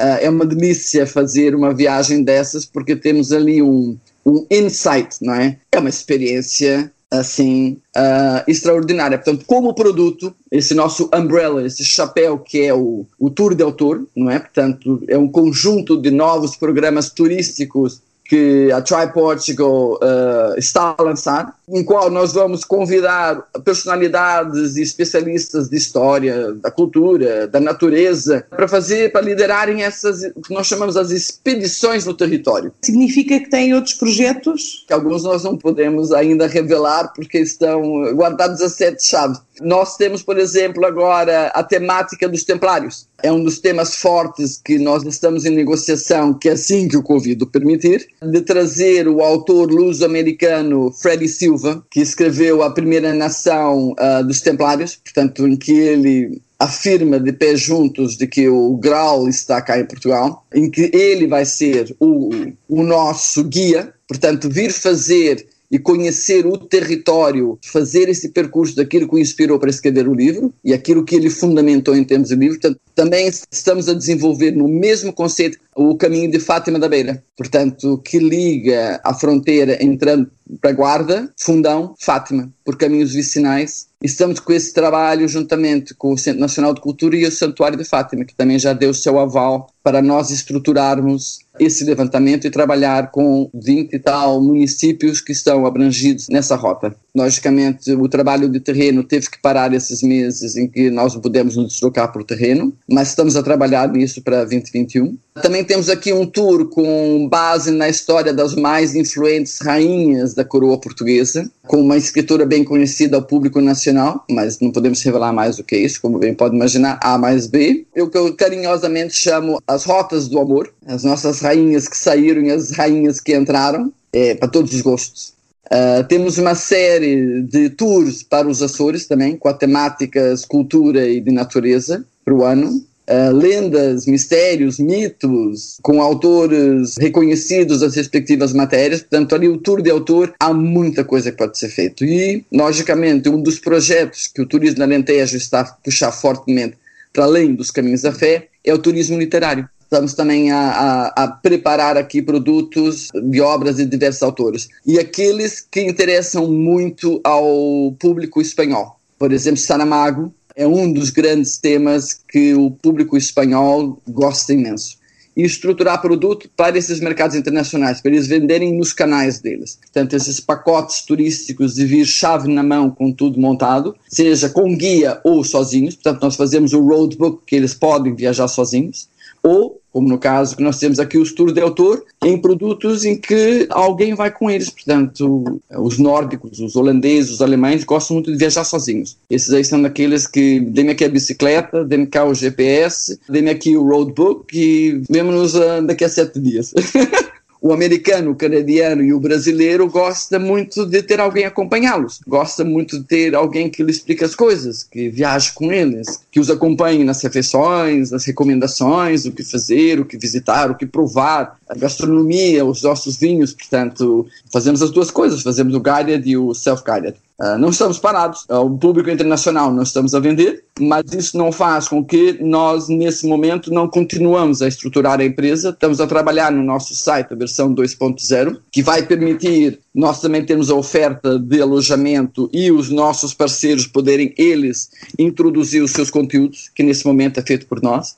Uh, 0.00 0.20
é 0.20 0.28
uma 0.28 0.44
delícia 0.44 1.06
fazer 1.06 1.54
uma 1.54 1.72
viagem 1.72 2.22
dessas 2.22 2.66
porque 2.66 2.94
temos 2.94 3.32
ali 3.32 3.62
um, 3.62 3.96
um 4.26 4.46
insight, 4.50 5.16
não 5.22 5.34
é? 5.34 5.58
É 5.72 5.78
uma 5.78 5.88
experiência 5.88 6.92
assim 7.10 7.78
uh, 7.96 8.42
extraordinária. 8.48 9.16
Portanto, 9.16 9.44
como 9.46 9.74
produto, 9.74 10.34
esse 10.50 10.74
nosso 10.74 11.08
umbrella, 11.14 11.64
esse 11.64 11.84
chapéu 11.84 12.38
que 12.38 12.62
é 12.62 12.74
o, 12.74 13.06
o 13.18 13.30
Tour 13.30 13.54
de 13.54 13.62
Autor, 13.62 14.06
não 14.14 14.30
é? 14.30 14.38
Portanto, 14.38 15.02
é 15.08 15.16
um 15.16 15.28
conjunto 15.28 16.00
de 16.00 16.10
novos 16.10 16.56
programas 16.56 17.10
turísticos 17.10 18.02
que 18.24 18.70
a 18.72 18.82
Try 18.82 19.12
Portugal 19.12 19.94
uh, 19.94 20.58
está 20.58 20.94
a 20.98 21.02
lançar, 21.02 21.55
em 21.68 21.82
qual 21.84 22.10
nós 22.10 22.32
vamos 22.32 22.64
convidar 22.64 23.42
personalidades 23.64 24.76
e 24.76 24.82
especialistas 24.82 25.68
de 25.68 25.76
história, 25.76 26.52
da 26.54 26.70
cultura, 26.70 27.48
da 27.48 27.58
natureza, 27.58 28.46
para 28.50 28.68
fazer, 28.68 29.10
para 29.10 29.20
liderarem 29.20 29.82
essas 29.82 30.20
que 30.46 30.54
nós 30.54 30.66
chamamos 30.66 30.96
as 30.96 31.10
expedições 31.10 32.04
no 32.04 32.14
território. 32.14 32.72
Significa 32.82 33.40
que 33.40 33.50
tem 33.50 33.74
outros 33.74 33.94
projetos? 33.94 34.84
Que 34.86 34.92
alguns 34.92 35.24
nós 35.24 35.42
não 35.42 35.56
podemos 35.56 36.12
ainda 36.12 36.46
revelar 36.46 37.12
porque 37.14 37.38
estão 37.38 37.82
guardados 38.14 38.60
a 38.62 38.68
sete 38.68 39.04
chaves. 39.04 39.38
Nós 39.60 39.96
temos, 39.96 40.22
por 40.22 40.38
exemplo, 40.38 40.84
agora 40.84 41.46
a 41.48 41.62
temática 41.62 42.28
dos 42.28 42.44
templários. 42.44 43.08
É 43.22 43.32
um 43.32 43.42
dos 43.42 43.58
temas 43.58 43.96
fortes 43.96 44.60
que 44.62 44.78
nós 44.78 45.02
estamos 45.02 45.46
em 45.46 45.50
negociação, 45.50 46.34
que 46.34 46.48
é 46.48 46.52
assim 46.52 46.86
que 46.86 46.96
o 46.96 47.02
Covid 47.02 47.46
permitir, 47.46 48.06
de 48.22 48.40
trazer 48.42 49.08
o 49.08 49.22
autor 49.22 49.70
luso-americano 49.70 50.92
Freddie 50.92 51.28
Silva, 51.28 51.55
que 51.90 52.00
escreveu 52.00 52.62
A 52.62 52.70
Primeira 52.70 53.12
Nação 53.12 53.92
uh, 53.92 54.24
dos 54.26 54.40
Templários, 54.40 54.96
portanto, 54.96 55.46
em 55.46 55.56
que 55.56 55.72
ele 55.72 56.40
afirma 56.58 57.20
de 57.20 57.32
pé 57.32 57.54
juntos 57.56 58.16
de 58.16 58.26
que 58.26 58.48
o 58.48 58.76
Graal 58.76 59.28
está 59.28 59.60
cá 59.60 59.78
em 59.78 59.84
Portugal, 59.84 60.46
em 60.54 60.70
que 60.70 60.90
ele 60.94 61.26
vai 61.26 61.44
ser 61.44 61.94
o, 62.00 62.30
o 62.68 62.82
nosso 62.82 63.44
guia, 63.44 63.92
portanto, 64.08 64.48
vir 64.48 64.72
fazer 64.72 65.46
e 65.70 65.78
conhecer 65.78 66.46
o 66.46 66.56
território, 66.56 67.58
fazer 67.64 68.08
esse 68.08 68.28
percurso 68.28 68.76
daquilo 68.76 69.08
que 69.08 69.16
o 69.16 69.18
inspirou 69.18 69.58
para 69.58 69.70
escrever 69.70 70.08
o 70.08 70.14
livro 70.14 70.52
e 70.64 70.72
aquilo 70.72 71.04
que 71.04 71.16
ele 71.16 71.28
fundamentou 71.28 71.96
em 71.96 72.04
termos 72.04 72.28
de 72.28 72.36
livro. 72.36 72.58
Portanto, 72.60 72.80
também 72.94 73.28
estamos 73.50 73.88
a 73.88 73.94
desenvolver 73.94 74.52
no 74.52 74.68
mesmo 74.68 75.12
conceito 75.12 75.58
o 75.76 75.94
caminho 75.94 76.30
de 76.30 76.40
Fátima 76.40 76.78
da 76.78 76.88
Beira, 76.88 77.22
portanto, 77.36 77.98
que 77.98 78.18
liga 78.18 78.98
a 79.04 79.12
fronteira 79.12 79.82
entrando 79.84 80.30
para 80.60 80.72
Guarda, 80.72 81.30
Fundão, 81.38 81.94
Fátima, 82.00 82.50
por 82.64 82.78
caminhos 82.78 83.12
vicinais. 83.12 83.88
Estamos 84.02 84.40
com 84.40 84.52
esse 84.52 84.72
trabalho 84.72 85.28
juntamente 85.28 85.94
com 85.94 86.12
o 86.12 86.18
Centro 86.18 86.40
Nacional 86.40 86.72
de 86.72 86.80
Cultura 86.80 87.16
e 87.16 87.26
o 87.26 87.32
Santuário 87.32 87.76
de 87.76 87.84
Fátima, 87.84 88.24
que 88.24 88.34
também 88.34 88.58
já 88.58 88.72
deu 88.72 88.94
seu 88.94 89.18
aval 89.18 89.68
para 89.82 90.00
nós 90.00 90.30
estruturarmos 90.30 91.40
esse 91.58 91.84
levantamento 91.84 92.46
e 92.46 92.50
trabalhar 92.50 93.10
com 93.10 93.50
20 93.52 93.92
e 93.92 93.98
tal 93.98 94.40
municípios 94.40 95.20
que 95.20 95.32
estão 95.32 95.66
abrangidos 95.66 96.28
nessa 96.28 96.56
rota. 96.56 96.94
Logicamente, 97.14 97.92
o 97.92 98.08
trabalho 98.08 98.48
de 98.48 98.60
terreno 98.60 99.02
teve 99.02 99.28
que 99.28 99.40
parar 99.40 99.72
esses 99.74 100.02
meses 100.02 100.56
em 100.56 100.68
que 100.68 100.90
nós 100.90 101.14
não 101.14 101.20
pudemos 101.20 101.56
nos 101.56 101.72
deslocar 101.72 102.12
para 102.12 102.22
o 102.22 102.24
terreno, 102.24 102.72
mas 102.88 103.08
estamos 103.08 103.36
a 103.36 103.42
trabalhar 103.42 103.90
nisso 103.90 104.22
para 104.22 104.44
2021. 104.44 105.16
Também 105.42 105.62
temos 105.64 105.88
aqui 105.88 106.12
um 106.12 106.26
tour 106.26 106.66
com 106.68 107.28
base 107.28 107.70
na 107.70 107.88
história 107.88 108.32
das 108.32 108.54
mais 108.54 108.94
influentes 108.94 109.58
rainhas 109.60 110.34
da 110.34 110.44
coroa 110.44 110.78
portuguesa, 110.78 111.50
com 111.66 111.80
uma 111.80 111.96
escritora 111.96 112.46
bem 112.46 112.64
conhecida 112.64 113.16
ao 113.16 113.22
público 113.22 113.60
nacional, 113.60 114.24
mas 114.30 114.58
não 114.60 114.70
podemos 114.70 115.02
revelar 115.02 115.32
mais 115.32 115.56
do 115.56 115.64
que 115.64 115.76
isso, 115.76 116.00
como 116.00 116.18
bem 116.18 116.34
pode 116.34 116.56
imaginar, 116.56 116.98
A 117.02 117.18
mais 117.18 117.46
B. 117.46 117.86
O 117.96 118.08
que 118.08 118.16
eu 118.16 118.34
carinhosamente 118.34 119.14
chamo 119.14 119.60
as 119.66 119.84
rotas 119.84 120.26
do 120.26 120.38
amor, 120.38 120.72
as 120.86 121.04
nossas 121.04 121.40
rainhas 121.40 121.86
que 121.86 121.98
saíram 121.98 122.42
e 122.42 122.50
as 122.50 122.70
rainhas 122.70 123.20
que 123.20 123.36
entraram, 123.36 123.92
é, 124.12 124.34
para 124.34 124.48
todos 124.48 124.72
os 124.72 124.80
gostos. 124.80 125.36
Uh, 125.66 126.04
temos 126.08 126.38
uma 126.38 126.54
série 126.54 127.42
de 127.42 127.70
tours 127.70 128.22
para 128.22 128.46
os 128.46 128.62
Açores 128.62 129.06
também, 129.06 129.36
com 129.36 129.48
a 129.48 129.54
temática 129.54 130.34
cultura 130.48 131.08
e 131.08 131.20
de 131.20 131.32
natureza 131.32 132.04
para 132.24 132.34
o 132.34 132.44
ano. 132.44 132.84
Uh, 133.08 133.32
lendas, 133.32 134.04
mistérios, 134.06 134.80
mitos, 134.80 135.78
com 135.80 136.02
autores 136.02 136.96
reconhecidos 136.96 137.80
das 137.80 137.94
respectivas 137.94 138.52
matérias. 138.52 139.00
Portanto, 139.00 139.34
ali 139.34 139.48
o 139.48 139.58
tour 139.58 139.80
de 139.80 139.90
autor, 139.90 140.34
há 140.40 140.52
muita 140.52 141.04
coisa 141.04 141.30
que 141.30 141.38
pode 141.38 141.56
ser 141.56 141.68
feito. 141.68 142.04
E, 142.04 142.44
logicamente, 142.52 143.28
um 143.28 143.40
dos 143.40 143.60
projetos 143.60 144.26
que 144.26 144.42
o 144.42 144.46
Turismo 144.46 144.82
Alentejo 144.82 145.36
está 145.36 145.60
a 145.60 145.64
puxar 145.64 146.10
fortemente 146.10 146.76
para 147.16 147.24
além 147.24 147.54
dos 147.54 147.70
caminhos 147.70 148.02
da 148.02 148.12
fé 148.12 148.48
é 148.62 148.74
o 148.74 148.78
turismo 148.78 149.18
literário. 149.18 149.66
Estamos 149.80 150.12
também 150.12 150.50
a, 150.50 150.58
a, 150.58 151.24
a, 151.24 151.28
preparar 151.28 151.96
aqui 151.96 152.20
produtos 152.20 153.08
de 153.14 153.40
obras 153.40 153.76
de 153.76 153.86
diversos 153.86 154.22
autores. 154.22 154.68
E 154.84 154.98
aqueles 154.98 155.60
que 155.60 155.80
interessam 155.80 156.46
muito 156.48 157.20
ao 157.24 157.94
público 157.98 158.40
espanhol. 158.42 158.98
Por 159.18 159.32
exemplo, 159.32 159.60
Saramago 159.60 160.34
é 160.56 160.66
um 160.66 160.90
dos 160.90 161.10
grandes 161.10 161.58
temas 161.58 162.14
que 162.14 162.54
o 162.54 162.70
público 162.70 163.16
espanhol 163.16 164.00
gosta 164.08 164.54
imenso. 164.54 164.96
e 165.36 165.42
estruturar 165.42 166.00
produto 166.00 166.48
para 166.56 166.78
esses 166.78 166.98
mercados 166.98 167.36
internacionais, 167.36 168.00
para 168.00 168.10
eles 168.10 168.26
venderem 168.26 168.72
nos 168.72 168.94
canais 168.94 169.38
deles. 169.38 169.76
Portanto, 169.82 170.16
esses 170.16 170.40
pacotes 170.40 171.02
turísticos 171.02 171.74
de 171.74 171.84
vir 171.84 172.06
chave 172.06 172.48
na 172.48 172.62
mão 172.62 172.90
com 172.90 173.12
tudo 173.12 173.38
montado, 173.38 173.94
seja 174.08 174.48
com 174.48 174.74
guia 174.74 175.20
ou 175.22 175.44
sozinhos. 175.44 175.94
Portanto, 175.94 176.22
nós 176.22 176.36
fazemos 176.36 176.72
o 176.72 176.80
roadbook 176.80 177.42
que 177.44 177.54
eles 177.54 177.74
podem 177.74 178.14
viajar 178.14 178.48
sozinhos 178.48 179.10
ou, 179.42 179.75
como 179.96 180.10
no 180.10 180.18
caso 180.18 180.54
que 180.54 180.62
nós 180.62 180.78
temos 180.78 181.00
aqui, 181.00 181.16
os 181.16 181.32
tours 181.32 181.54
de 181.54 181.60
autor, 181.62 182.04
em 182.22 182.36
produtos 182.36 183.06
em 183.06 183.16
que 183.16 183.66
alguém 183.70 184.14
vai 184.14 184.30
com 184.30 184.50
eles. 184.50 184.68
Portanto, 184.68 185.58
os 185.74 185.96
nórdicos, 185.98 186.60
os 186.60 186.76
holandeses, 186.76 187.30
os 187.30 187.40
alemães 187.40 187.82
gostam 187.82 188.16
muito 188.16 188.30
de 188.30 188.36
viajar 188.36 188.64
sozinhos. 188.64 189.16
Esses 189.30 189.54
aí 189.54 189.64
são 189.64 189.80
daqueles 189.80 190.26
que 190.26 190.60
dê-me 190.60 190.90
aqui 190.90 191.02
a 191.02 191.08
bicicleta, 191.08 191.82
dê-me 191.82 192.06
cá 192.06 192.26
o 192.26 192.34
GPS, 192.34 193.18
dê-me 193.26 193.48
aqui 193.48 193.74
o 193.74 193.88
roadbook 193.88 194.54
e 194.54 195.00
vemo-nos 195.08 195.54
uh, 195.54 195.80
daqui 195.82 196.04
a 196.04 196.10
sete 196.10 196.38
dias. 196.40 196.74
o 197.60 197.72
americano, 197.72 198.30
o 198.30 198.34
canadiano 198.34 199.02
e 199.02 199.12
o 199.12 199.20
brasileiro 199.20 199.88
gosta 199.88 200.38
muito 200.38 200.86
de 200.86 201.02
ter 201.02 201.20
alguém 201.20 201.44
acompanhá-los, 201.44 202.20
gosta 202.26 202.64
muito 202.64 202.98
de 202.98 203.04
ter 203.04 203.34
alguém 203.34 203.70
que 203.70 203.82
lhe 203.82 203.90
explique 203.90 204.24
as 204.24 204.34
coisas, 204.34 204.82
que 204.82 205.08
viaje 205.08 205.52
com 205.52 205.72
eles, 205.72 206.20
que 206.30 206.40
os 206.40 206.50
acompanhe 206.50 207.04
nas 207.04 207.22
refeições, 207.22 208.10
nas 208.10 208.24
recomendações, 208.24 209.24
o 209.24 209.32
que 209.32 209.42
fazer, 209.42 210.00
o 210.00 210.04
que 210.04 210.16
visitar, 210.16 210.70
o 210.70 210.76
que 210.76 210.86
provar, 210.86 211.56
a 211.68 211.74
gastronomia, 211.74 212.64
os 212.64 212.82
nossos 212.82 213.16
vinhos, 213.16 213.52
portanto, 213.52 214.26
fazemos 214.52 214.82
as 214.82 214.90
duas 214.90 215.10
coisas, 215.10 215.42
fazemos 215.42 215.74
o 215.74 215.80
guided 215.80 216.28
e 216.28 216.36
o 216.36 216.54
self-guided. 216.54 217.16
Uh, 217.38 217.58
não 217.58 217.68
estamos 217.68 217.98
parados, 217.98 218.46
uh, 218.48 218.60
o 218.60 218.78
público 218.78 219.10
internacional 219.10 219.70
não 219.70 219.82
estamos 219.82 220.14
a 220.14 220.20
vender, 220.20 220.64
mas 220.80 221.12
isso 221.12 221.36
não 221.36 221.52
faz 221.52 221.86
com 221.86 222.02
que 222.02 222.38
nós, 222.42 222.88
nesse 222.88 223.26
momento, 223.26 223.70
não 223.70 223.88
continuamos 223.88 224.62
a 224.62 224.68
estruturar 224.68 225.20
a 225.20 225.24
empresa. 225.24 225.68
Estamos 225.68 226.00
a 226.00 226.06
trabalhar 226.06 226.50
no 226.50 226.62
nosso 226.62 226.94
site, 226.94 227.34
a 227.34 227.36
versão 227.36 227.74
2.0, 227.74 228.58
que 228.72 228.82
vai 228.82 229.02
permitir 229.02 229.78
nós 229.94 230.20
também 230.20 230.46
termos 230.46 230.70
a 230.70 230.74
oferta 230.74 231.38
de 231.38 231.60
alojamento 231.60 232.48
e 232.52 232.72
os 232.72 232.90
nossos 232.90 233.34
parceiros 233.34 233.86
poderem, 233.86 234.32
eles, 234.38 234.90
introduzir 235.18 235.82
os 235.82 235.90
seus 235.90 236.10
conteúdos, 236.10 236.70
que 236.74 236.82
nesse 236.82 237.06
momento 237.06 237.38
é 237.38 237.42
feito 237.42 237.66
por 237.66 237.82
nós. 237.82 238.16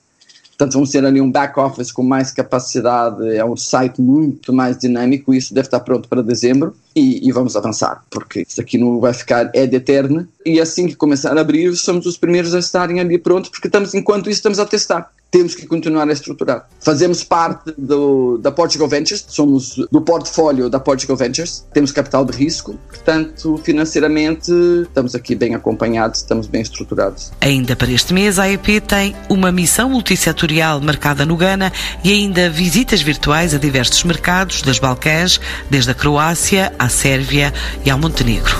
Portanto, 0.59 0.75
vamos 0.75 0.91
ter 0.91 1.05
ali 1.05 1.21
um 1.21 1.31
back-office 1.31 1.93
com 1.93 2.03
mais 2.03 2.33
capacidade, 2.33 3.37
é 3.37 3.45
um 3.45 3.57
site 3.57 4.03
muito 4.03 4.53
mais 4.53 4.77
dinâmico, 4.77 5.33
isso 5.33 5.55
deve 5.55 5.69
estar 5.69 5.79
pronto 5.79 6.09
para 6.09 6.21
dezembro 6.21 6.75
e, 6.97 7.29
e 7.29 7.31
vamos 7.31 7.55
avançar, 7.55 8.03
porque 8.11 8.41
isso 8.41 8.61
aqui 8.61 8.77
não 8.77 8.99
vai 8.99 9.15
ficar 9.15 9.53
é 9.55 9.69
de 9.69 9.77
eterna. 9.77 10.29
E 10.49 10.61
assim 10.61 10.87
que 10.87 10.97
começar 10.97 11.37
a 11.37 11.41
abrir, 11.41 11.77
somos 11.77 12.07
os 12.07 12.17
primeiros 12.17 12.55
a 12.55 12.59
estarem 12.59 13.01
ali 13.01 13.19
prontos, 13.19 13.51
porque 13.51 13.69
estamos, 13.69 13.95
enquanto 13.95 14.31
isso, 14.31 14.39
estamos 14.39 14.59
a 14.59 14.65
testar 14.65 15.11
temos 15.31 15.55
que 15.55 15.67
continuar 15.67 16.09
a 16.09 16.13
estruturar. 16.13 16.67
Fazemos 16.81 17.23
parte 17.23 17.75
do, 17.77 18.39
da 18.39 18.51
Portugal 18.51 18.89
Ventures, 18.89 19.25
somos 19.29 19.77
do 19.91 20.01
portfólio 20.01 20.71
da 20.71 20.81
Portugal 20.81 21.17
Ventures, 21.17 21.67
temos 21.73 21.93
capital 21.93 22.25
de 22.25 22.37
risco, 22.37 22.79
portanto, 22.89 23.61
financeiramente, 23.63 24.51
estamos 24.83 25.15
aqui 25.15 25.35
bem 25.35 25.55
acompanhados, 25.55 26.21
estamos 26.21 26.47
bem 26.47 26.63
estruturados. 26.63 27.31
Ainda 27.41 27.77
para 27.77 27.91
este 27.91 28.15
mês, 28.15 28.39
a 28.39 28.51
EP 28.51 28.81
tem 28.87 29.15
uma 29.29 29.53
missão 29.53 29.91
multissetorial 29.91 30.81
marcada 30.81 31.27
no 31.27 31.37
Ghana 31.37 31.73
e 32.03 32.13
ainda 32.13 32.49
visitas 32.49 33.03
virtuais 33.03 33.55
a 33.55 33.59
diversos 33.59 34.03
mercados 34.05 34.63
das 34.63 34.79
Balcãs, 34.79 35.41
desde 35.71 35.91
a 35.91 35.95
Croácia 35.95 36.73
à 36.79 36.89
Sérvia 36.89 37.53
e 37.85 37.91
ao 37.91 37.99
Montenegro. 37.99 38.57